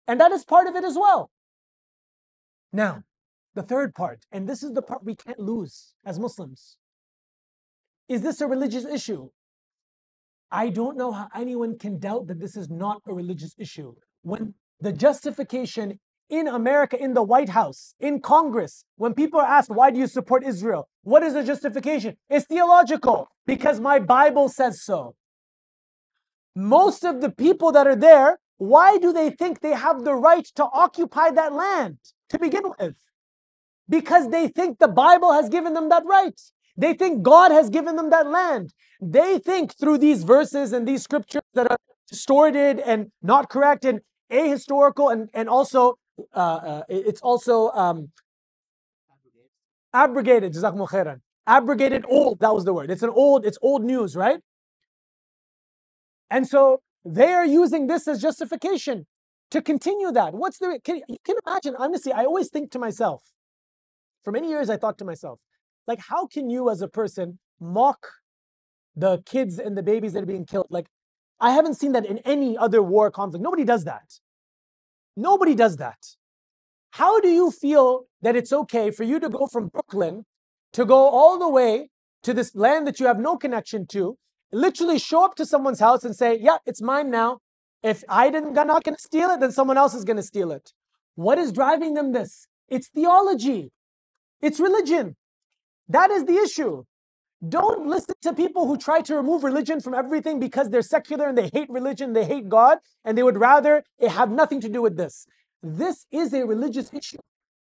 [0.08, 1.32] And that is part of it as well.
[2.72, 3.04] Now,
[3.56, 6.78] the third part, and this is the part we can't lose as Muslims.
[8.08, 9.30] Is this a religious issue?
[10.52, 14.54] I don't know how anyone can doubt that this is not a religious issue when
[14.80, 16.00] the justification
[16.30, 20.08] in America, in the White House, in Congress, when people are asked, why do you
[20.08, 20.90] support Israel?
[21.08, 22.18] What is the justification?
[22.30, 25.16] It's theological, because my Bible says so.
[26.54, 30.44] Most of the people that are there, why do they think they have the right
[30.58, 32.98] to occupy that land to begin with?
[33.88, 36.38] Because they think the Bible has given them that right.
[36.76, 38.74] They think God has given them that land.
[39.00, 41.78] They think through these verses and these scriptures that are
[42.10, 46.00] distorted and not correct and ahistorical and, and also
[46.36, 48.10] uh, uh, it's also um,
[50.04, 51.20] abrogated khairan
[51.56, 54.42] abrogated old that was the word it's an old it's old news right
[56.30, 56.82] and so
[57.20, 59.06] they are using this as justification
[59.50, 63.22] to continue that what's the can, you can imagine honestly i always think to myself
[64.24, 65.40] for many years i thought to myself
[65.88, 68.02] like how can you as a person mock
[68.96, 70.88] the kids and the babies that are being killed like
[71.40, 73.44] I haven't seen that in any other war conflict.
[73.44, 74.20] Nobody does that.
[75.16, 75.98] Nobody does that.
[76.92, 80.26] How do you feel that it's okay for you to go from Brooklyn
[80.74, 81.90] to go all the way
[82.24, 84.18] to this land that you have no connection to,
[84.52, 87.40] literally show up to someone's house and say, Yeah, it's mine now.
[87.84, 90.24] If I didn't, I'm not going to steal it, then someone else is going to
[90.24, 90.74] steal it.
[91.16, 92.48] What is driving them this?
[92.70, 93.72] It's theology,
[94.42, 95.16] it's religion.
[95.90, 96.84] That is the issue.
[97.48, 101.38] Don't listen to people who try to remove religion from everything because they're secular and
[101.38, 104.82] they hate religion, they hate God, and they would rather it have nothing to do
[104.82, 105.28] with this.
[105.62, 107.18] This is a religious issue.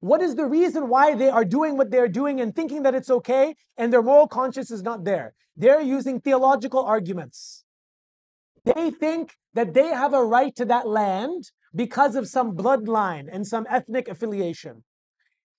[0.00, 3.10] What is the reason why they are doing what they're doing and thinking that it's
[3.10, 5.34] okay and their moral conscience is not there?
[5.56, 7.64] They're using theological arguments.
[8.64, 13.46] They think that they have a right to that land because of some bloodline and
[13.46, 14.84] some ethnic affiliation.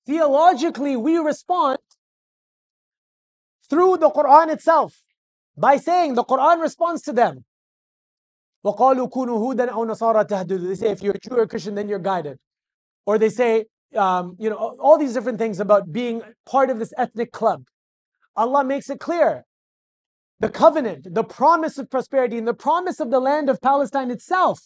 [0.06, 1.80] Theologically, we respond
[3.70, 5.02] through the Quran itself
[5.58, 7.46] by saying the Quran responds to them.
[8.65, 11.75] وَقَالُوا كُونُوا هُودًا أَوْ نَصَارَى تَهْدُدُوا They say if you're a Jew or a Christian,
[11.75, 12.39] then you're guided.
[13.07, 13.67] Or they say,
[13.97, 17.65] um, you know, all these different things about being part of this ethnic club.
[18.37, 19.45] Allah makes it clear.
[20.41, 24.61] The covenant, the promise of prosperity, and the promise of the land of Palestine itself.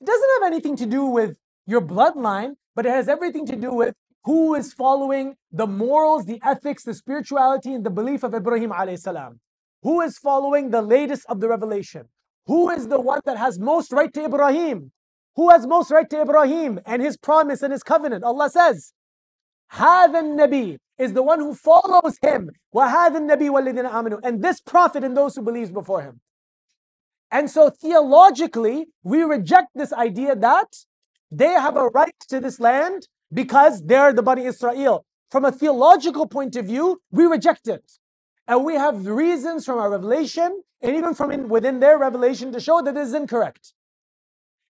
[0.00, 3.72] It doesn't have anything to do with your bloodline, but it has everything to do
[3.72, 3.94] with
[4.24, 8.98] who is following the morals, the ethics, the spirituality, and the belief of Ibrahim alayhi
[8.98, 9.40] salam?
[9.82, 12.08] Who is following the latest of the revelation?
[12.46, 14.92] Who is the one that has most right to Ibrahim?
[15.36, 18.24] Who has most right to Ibrahim and his promise and his covenant?
[18.24, 18.92] Allah says,
[19.72, 22.50] هذا النبي is the one who follows him.
[22.74, 24.20] وهذا النبي والذين آمنوا.
[24.24, 26.20] And this prophet and those who believe before him.
[27.30, 30.68] And so theologically, we reject this idea that
[31.30, 35.04] they have a right to this land because they're the Bani Israel.
[35.30, 37.84] From a theological point of view, we reject it.
[38.46, 42.59] And we have reasons from our revelation and even from in, within their revelation to
[42.59, 43.73] show that it is incorrect.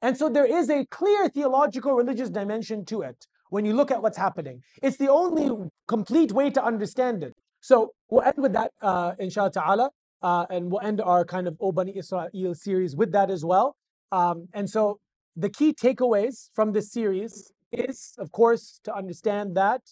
[0.02, 4.02] And so there is a clear theological religious dimension to it when you look at
[4.02, 4.62] what's happening.
[4.82, 7.36] It's the only complete way to understand it.
[7.60, 9.90] So we'll end with that, uh, inshallah ta'ala,
[10.22, 13.76] uh, and we'll end our kind of O Bani Israel series with that as well.
[14.10, 14.98] Um, and so
[15.36, 19.82] the key takeaways from this series is, of course, to understand that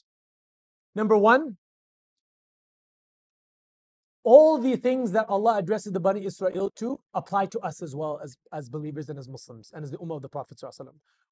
[0.94, 1.58] number one,
[4.30, 8.20] all the things that Allah addresses the Bani Israel to apply to us as well
[8.22, 10.60] as, as believers and as Muslims and as the Ummah of the Prophet.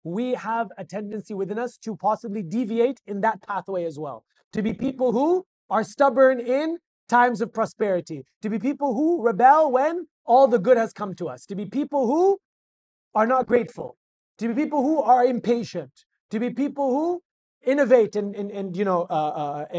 [0.03, 4.25] We have a tendency within us to possibly deviate in that pathway as well.
[4.55, 9.71] To be people who are stubborn in times of prosperity, to be people who rebel
[9.71, 12.39] when all the good has come to us, to be people who
[13.15, 13.99] are not grateful,
[14.39, 15.93] to be people who are impatient,
[16.31, 17.21] to be people who
[17.63, 19.77] innovate and, and, and you know uh, uh,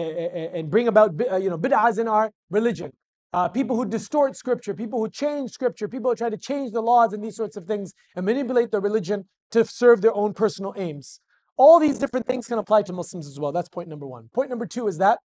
[0.53, 2.91] and bring about uh, you know bid'ahs in our religion
[3.33, 6.81] uh, people who distort scripture, people who change scripture, people who try to change the
[6.81, 10.73] laws and these sorts of things and manipulate the religion to serve their own personal
[10.77, 11.19] aims.
[11.57, 13.51] All these different things can apply to Muslims as well.
[13.51, 14.29] That's point number one.
[14.33, 15.19] Point number two is that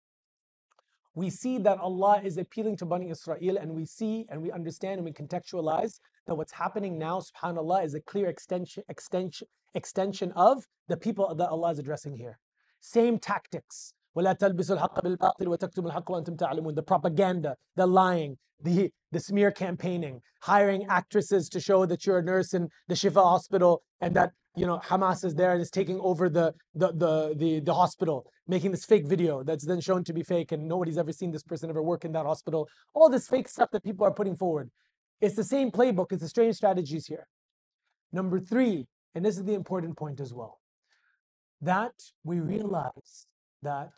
[1.15, 4.99] we see that Allah is appealing to Bani Israel and we see and we understand
[4.99, 10.65] and we contextualize that what's happening now, subhanAllah, is a clear extension, extension, extension of
[10.87, 12.37] the people that Allah is addressing here.
[12.79, 18.90] Same tactics, ولا تلبسوا الحق بالباطل وتكتموا الحق وانتم تعلمون the propaganda the lying the
[19.12, 23.82] the smear campaigning hiring actresses to show that you're a nurse in the Shifa hospital
[24.00, 27.60] and that you know Hamas is there and is taking over the the the the,
[27.60, 31.12] the hospital making this fake video that's then shown to be fake and nobody's ever
[31.12, 34.12] seen this person ever work in that hospital all this fake stuff that people are
[34.12, 34.70] putting forward
[35.20, 37.26] it's the same playbook it's the strange strategies here
[38.12, 40.60] number 3 and this is the important point as well
[41.60, 43.26] that we realize
[43.61, 43.91] that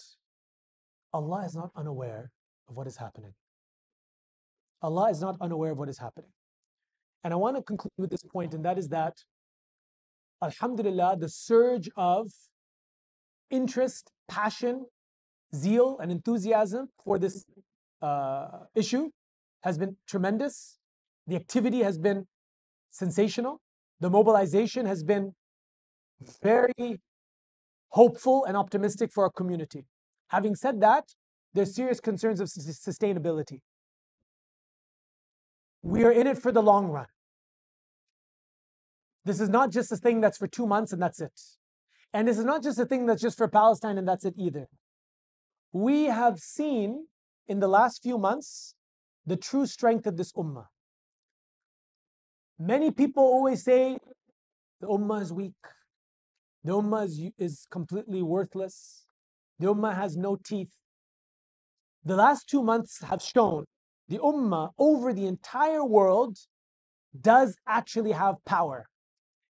[1.13, 2.31] Allah is not unaware
[2.67, 3.33] of what is happening.
[4.81, 6.31] Allah is not unaware of what is happening.
[7.23, 9.17] And I want to conclude with this point, and that is that,
[10.43, 12.31] Alhamdulillah, the surge of
[13.51, 14.85] interest, passion,
[15.53, 17.45] zeal, and enthusiasm for this
[18.01, 19.09] uh, issue
[19.61, 20.79] has been tremendous.
[21.27, 22.25] The activity has been
[22.89, 23.61] sensational.
[23.99, 25.33] The mobilization has been
[26.41, 26.99] very
[27.91, 29.85] hopeful and optimistic for our community.
[30.29, 31.05] Having said that,
[31.53, 33.59] there's serious concerns of sustainability.
[35.83, 37.07] We are in it for the long run.
[39.25, 41.39] This is not just a thing that's for two months and that's it.
[42.13, 44.67] And this is not just a thing that's just for Palestine and that's it either.
[45.73, 47.07] We have seen
[47.47, 48.75] in the last few months
[49.25, 50.65] the true strength of this ummah.
[52.57, 53.97] Many people always say
[54.79, 55.53] the ummah is weak.
[56.63, 59.05] The ummah is, is completely worthless.
[59.59, 60.73] The ummah has no teeth.
[62.03, 63.65] The last two months have shown
[64.07, 66.37] the ummah over the entire world
[67.19, 68.87] does actually have power,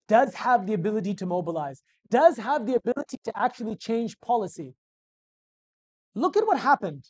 [0.07, 4.75] does have the ability to mobilize, does have the ability to actually change policy.
[6.15, 7.05] Look at what happened.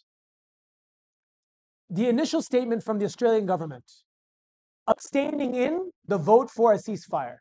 [1.90, 3.86] The initial statement from the Australian government
[4.88, 7.38] abstaining in the vote for a ceasefire.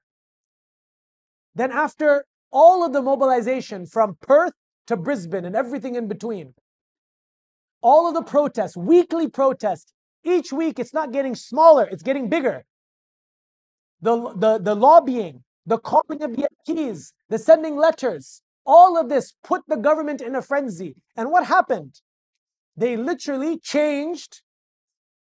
[1.54, 4.52] Then, after all of the mobilization from Perth
[4.86, 6.54] to Brisbane and everything in between.
[7.80, 9.92] All of the protests, weekly protests,
[10.24, 12.64] each week it's not getting smaller, it's getting bigger.
[14.00, 19.34] The, the, the lobbying, the calling of the keys, the sending letters, all of this
[19.44, 20.96] put the government in a frenzy.
[21.16, 22.00] And what happened?
[22.76, 24.42] They literally changed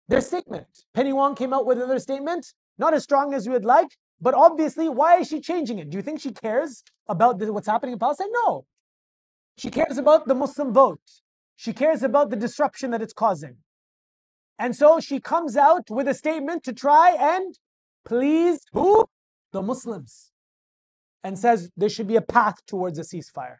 [0.07, 0.67] their statement.
[0.93, 4.33] Penny Wong came out with another statement, not as strong as we would like, but
[4.33, 5.89] obviously, why is she changing it?
[5.89, 8.31] Do you think she cares about the, what's happening in Palestine?
[8.31, 8.65] No.
[9.57, 11.01] She cares about the Muslim vote.
[11.55, 13.57] She cares about the disruption that it's causing.
[14.59, 17.55] And so she comes out with a statement to try and
[18.05, 19.05] please who?
[19.51, 20.31] The Muslims.
[21.23, 23.57] And says there should be a path towards a ceasefire.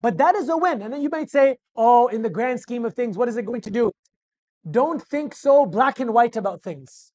[0.00, 0.82] But that is a win.
[0.82, 3.46] And then you might say, oh, in the grand scheme of things, what is it
[3.46, 3.92] going to do?
[4.70, 7.12] Don't think so black and white about things.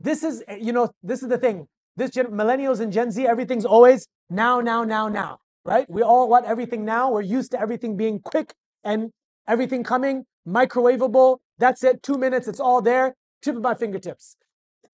[0.00, 1.66] This is, you know, this is the thing.
[1.98, 5.84] This gen- millennials and Gen Z, everything's always now, now, now, now, right?
[5.90, 7.10] We all want everything now.
[7.10, 9.10] We're used to everything being quick and
[9.48, 11.38] everything coming microwavable.
[11.58, 12.04] That's it.
[12.04, 13.16] Two minutes, it's all there.
[13.42, 14.36] Tip of my fingertips.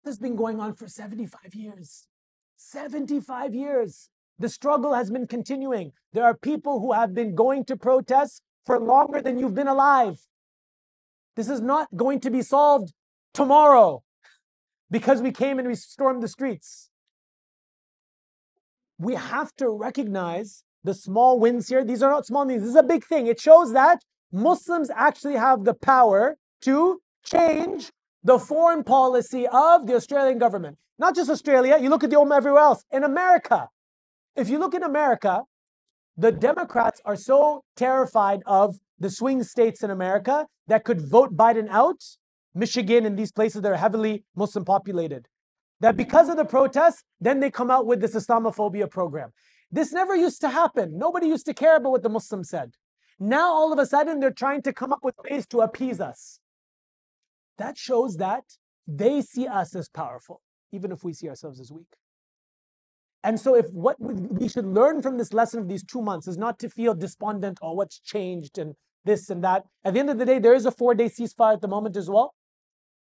[0.04, 2.06] This has been going on for 75 years.
[2.58, 4.10] 75 years.
[4.38, 5.94] The struggle has been continuing.
[6.14, 10.20] There are people who have been going to protests for longer than you've been alive.
[11.36, 12.94] This is not going to be solved
[13.34, 14.04] tomorrow
[14.92, 16.91] because we came and we stormed the streets
[19.02, 21.84] we have to recognize the small wins here.
[21.84, 22.62] These are not small wins.
[22.62, 23.26] This is a big thing.
[23.26, 27.92] It shows that Muslims actually have the power to change
[28.24, 30.78] the foreign policy of the Australian government.
[31.00, 32.86] Not just Australia, you look at the Ummah everywhere else.
[32.92, 33.70] In America,
[34.36, 35.44] if you look in America,
[36.16, 41.68] the Democrats are so terrified of the swing states in America that could vote Biden
[41.70, 42.02] out,
[42.54, 45.28] Michigan and these places that are heavily Muslim populated.
[45.82, 49.32] That because of the protests, then they come out with this Islamophobia program.
[49.72, 50.98] This never used to happen.
[50.98, 52.76] Nobody used to care about what the Muslims said.
[53.20, 56.40] Now all of a sudden they're trying to come up with ways to appease us.
[57.58, 58.44] That shows that
[58.88, 61.94] they see us as powerful, even if we see ourselves as weak.
[63.24, 66.40] And so, if what we should learn from this lesson of these two months is
[66.40, 68.74] not to feel despondent or what's changed and
[69.06, 69.64] this and that.
[69.84, 71.98] At the end of the day, there is a four day ceasefire at the moment
[71.98, 72.34] as well,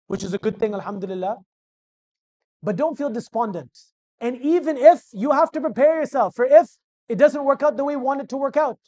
[0.08, 1.38] which is a good thing, alhamdulillah.
[2.64, 3.78] But don't feel despondent.
[4.20, 6.78] And even if you have to prepare yourself for if
[7.10, 8.80] it doesn't work out the way you want it to work out,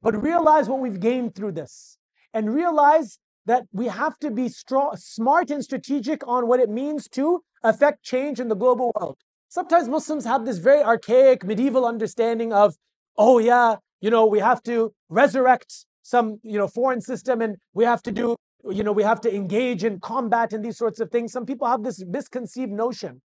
[0.00, 1.98] but realize what we've gained through this
[2.32, 7.08] and realize that we have to be strong, smart and strategic on what it means
[7.08, 9.16] to affect change in the global world.
[9.48, 12.76] Sometimes Muslims have this very archaic medieval understanding of,
[13.16, 17.84] oh yeah, you know, we have to resurrect some, you know, foreign system and we
[17.84, 18.36] have to do,
[18.70, 21.32] you know, we have to engage in combat and these sorts of things.
[21.32, 23.20] Some people have this misconceived notion.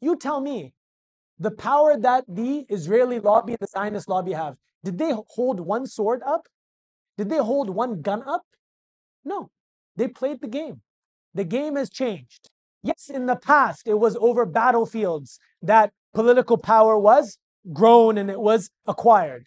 [0.00, 0.74] You tell me,
[1.38, 5.86] the power that the Israeli lobby and the Zionist lobby have, did they hold one
[5.86, 6.46] sword up?
[7.16, 8.42] Did they hold one gun up?
[9.24, 9.50] No,
[9.96, 10.82] they played the game.
[11.34, 12.50] The game has changed.
[12.82, 17.38] Yes, in the past, it was over battlefields that political power was
[17.72, 19.46] grown and it was acquired.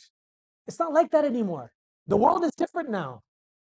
[0.68, 1.72] It's not like that anymore.
[2.08, 3.22] The world is different now.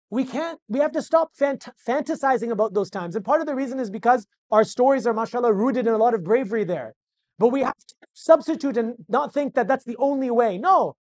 [0.10, 3.16] We can't, we have to stop fant- fantasizing about those times.
[3.16, 6.14] And part of the reason is because our stories are, mashallah, rooted in a lot
[6.14, 6.94] of bravery there.
[7.38, 10.58] But we have to substitute and not think that that's the only way.
[10.58, 10.96] No,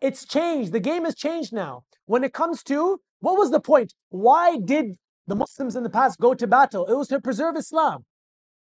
[0.00, 0.72] it's changed.
[0.72, 1.84] The game has changed now.
[2.06, 3.94] When it comes to what was the point?
[4.10, 4.96] Why did
[5.26, 6.86] the Muslims in the past go to battle.
[6.86, 8.04] It was to preserve Islam.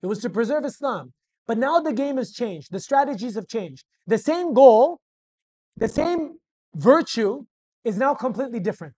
[0.01, 1.13] It was to preserve Islam.
[1.47, 2.71] But now the game has changed.
[2.71, 3.85] The strategies have changed.
[4.07, 4.99] The same goal,
[5.77, 6.39] the same
[6.75, 7.45] virtue
[7.83, 8.95] is now completely different.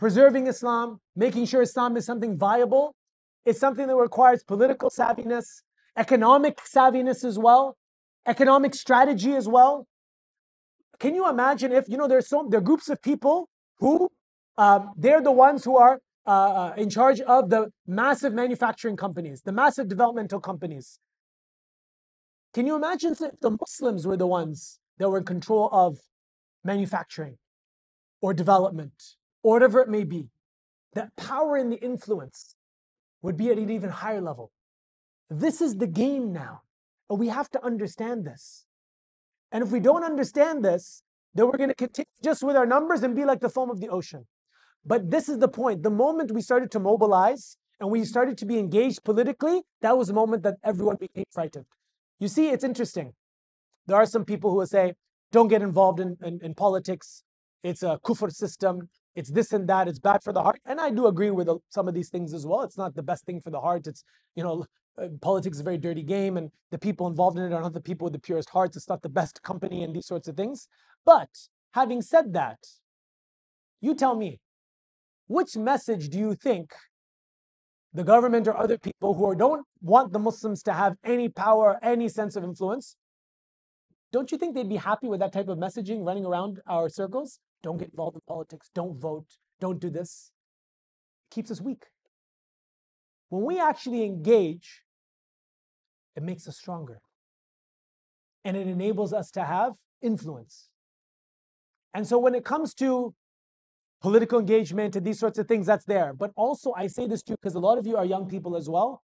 [0.00, 2.96] Preserving Islam, making sure Islam is something viable,
[3.44, 5.60] is something that requires political savviness,
[5.94, 7.76] economic savviness as well,
[8.26, 9.86] economic strategy as well.
[10.98, 14.08] Can you imagine if, you know, there's so there are groups of people who
[14.56, 19.42] um, they're the ones who are uh, uh, in charge of the massive manufacturing companies,
[19.42, 20.98] the massive developmental companies.
[22.54, 25.98] Can you imagine if the Muslims were the ones that were in control of
[26.64, 27.36] manufacturing
[28.22, 30.30] or development or whatever it may be?
[30.94, 32.56] That power and the influence
[33.22, 34.50] would be at an even higher level.
[35.28, 36.62] This is the game now.
[37.08, 38.66] And we have to understand this.
[39.52, 41.02] And if we don't understand this,
[41.34, 43.80] then we're going to continue just with our numbers and be like the foam of
[43.80, 44.26] the ocean.
[44.84, 45.82] But this is the point.
[45.82, 50.08] The moment we started to mobilize and we started to be engaged politically, that was
[50.08, 51.66] the moment that everyone became frightened.
[52.18, 53.12] You see, it's interesting.
[53.86, 54.94] There are some people who will say,
[55.32, 57.22] don't get involved in, in, in politics.
[57.62, 58.88] It's a kufr system.
[59.16, 59.88] It's this and that.
[59.88, 60.60] It's bad for the heart.
[60.64, 62.62] And I do agree with some of these things as well.
[62.62, 63.86] It's not the best thing for the heart.
[63.86, 64.04] It's,
[64.36, 64.66] you know,
[65.00, 67.72] uh, politics is a very dirty game and the people involved in it are not
[67.72, 68.76] the people with the purest hearts.
[68.76, 70.68] It's not the best company and these sorts of things.
[71.04, 71.28] But
[71.72, 72.58] having said that,
[73.80, 74.40] you tell me,
[75.26, 76.72] which message do you think
[77.92, 82.08] the government or other people who don't want the Muslims to have any power, any
[82.08, 82.96] sense of influence,
[84.12, 87.38] don't you think they'd be happy with that type of messaging running around our circles?
[87.62, 89.26] Don't get involved in politics, don't vote,
[89.60, 90.32] don't do this.
[91.30, 91.84] It keeps us weak.
[93.28, 94.82] When we actually engage,
[96.16, 97.00] it makes us stronger.
[98.44, 100.70] And it enables us to have influence.
[101.92, 103.14] And so when it comes to
[104.00, 106.14] political engagement and these sorts of things, that's there.
[106.14, 108.68] But also, I say this too, because a lot of you are young people as
[108.68, 109.02] well.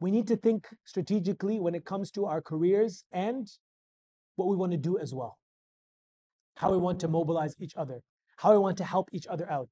[0.00, 3.48] We need to think strategically when it comes to our careers and
[4.36, 5.38] what we want to do as well.
[6.56, 8.02] How we want to mobilize each other,
[8.36, 9.70] how we want to help each other out.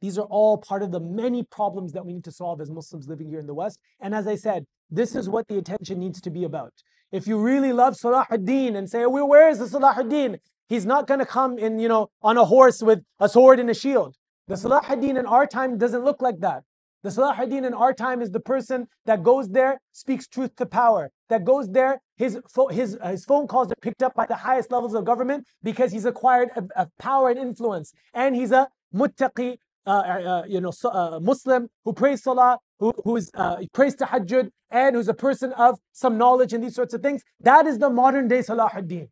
[0.00, 3.08] These are all part of the many problems that we need to solve as Muslims
[3.08, 3.78] living here in the West.
[4.00, 6.72] And as I said, this is what the attention needs to be about.
[7.12, 10.38] If you really love Salah ad-Din and say, well, where is the Salah ad-Din?
[10.68, 13.70] He's not going to come in, you know, on a horse with a sword and
[13.70, 14.16] a shield.
[14.48, 16.64] The Salah ad-Din in our time doesn't look like that.
[17.06, 20.66] The Salah ad-Din in our time is the person that goes there, speaks truth to
[20.66, 22.40] power, that goes there, his,
[22.72, 25.92] his, uh, his phone calls are picked up by the highest levels of government because
[25.92, 27.92] he's acquired a, a power and influence.
[28.12, 33.14] And he's a muttaqi, uh, uh, you know, uh, Muslim who prays Salah, who, who
[33.14, 37.02] is, uh, prays Tahajjud, and who's a person of some knowledge and these sorts of
[37.02, 37.22] things.
[37.38, 39.06] That is the modern day Salah ad-Din.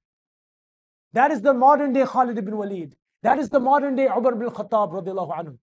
[1.12, 2.96] That is the modern day Khalid ibn Walid.
[3.22, 5.58] That is the modern day Umar ibn Khattab.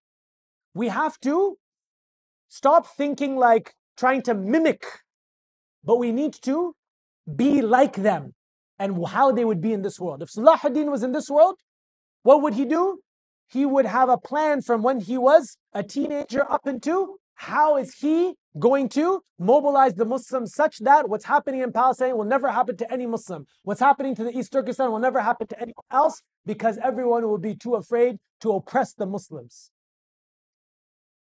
[0.74, 1.58] We have to
[2.52, 4.84] stop thinking like trying to mimic,
[5.84, 6.76] but we need to
[7.36, 8.34] be like them
[8.78, 10.22] and how they would be in this world.
[10.22, 11.58] If Salah ad-Din was in this world,
[12.24, 13.00] what would he do?
[13.52, 17.96] he would have a plan from when he was a teenager up into how is
[17.96, 22.78] he going to mobilize the Muslims such that what's happening in Palestine will never happen
[22.78, 23.46] to any Muslim.
[23.64, 27.38] What's happening to the East Turkestan will never happen to anyone else because everyone will
[27.38, 29.72] be too afraid to oppress the Muslims.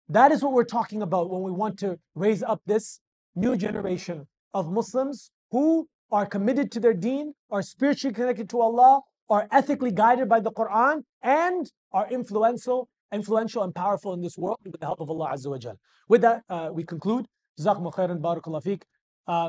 [0.07, 2.99] That is what we're talking about when we want to raise up this
[3.35, 9.01] new generation of Muslims who are committed to their deen, are spiritually connected to Allah,
[9.29, 14.57] are ethically guided by the Quran, and are influential, influential and powerful in this world
[14.63, 15.77] with the help of Allah Azza wa Jal.
[16.07, 17.27] With that, uh, we conclude.
[17.59, 18.87] جزاكم خيرا بارك الله فيك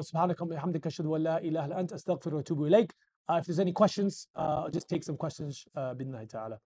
[0.00, 2.92] سبحانك وبحمدك اشهد ان لا اله الا انت استغفر واتوب اليك
[3.30, 6.58] uh, if there's any questions uh, I'll just take some questions uh, باذن الله تعالى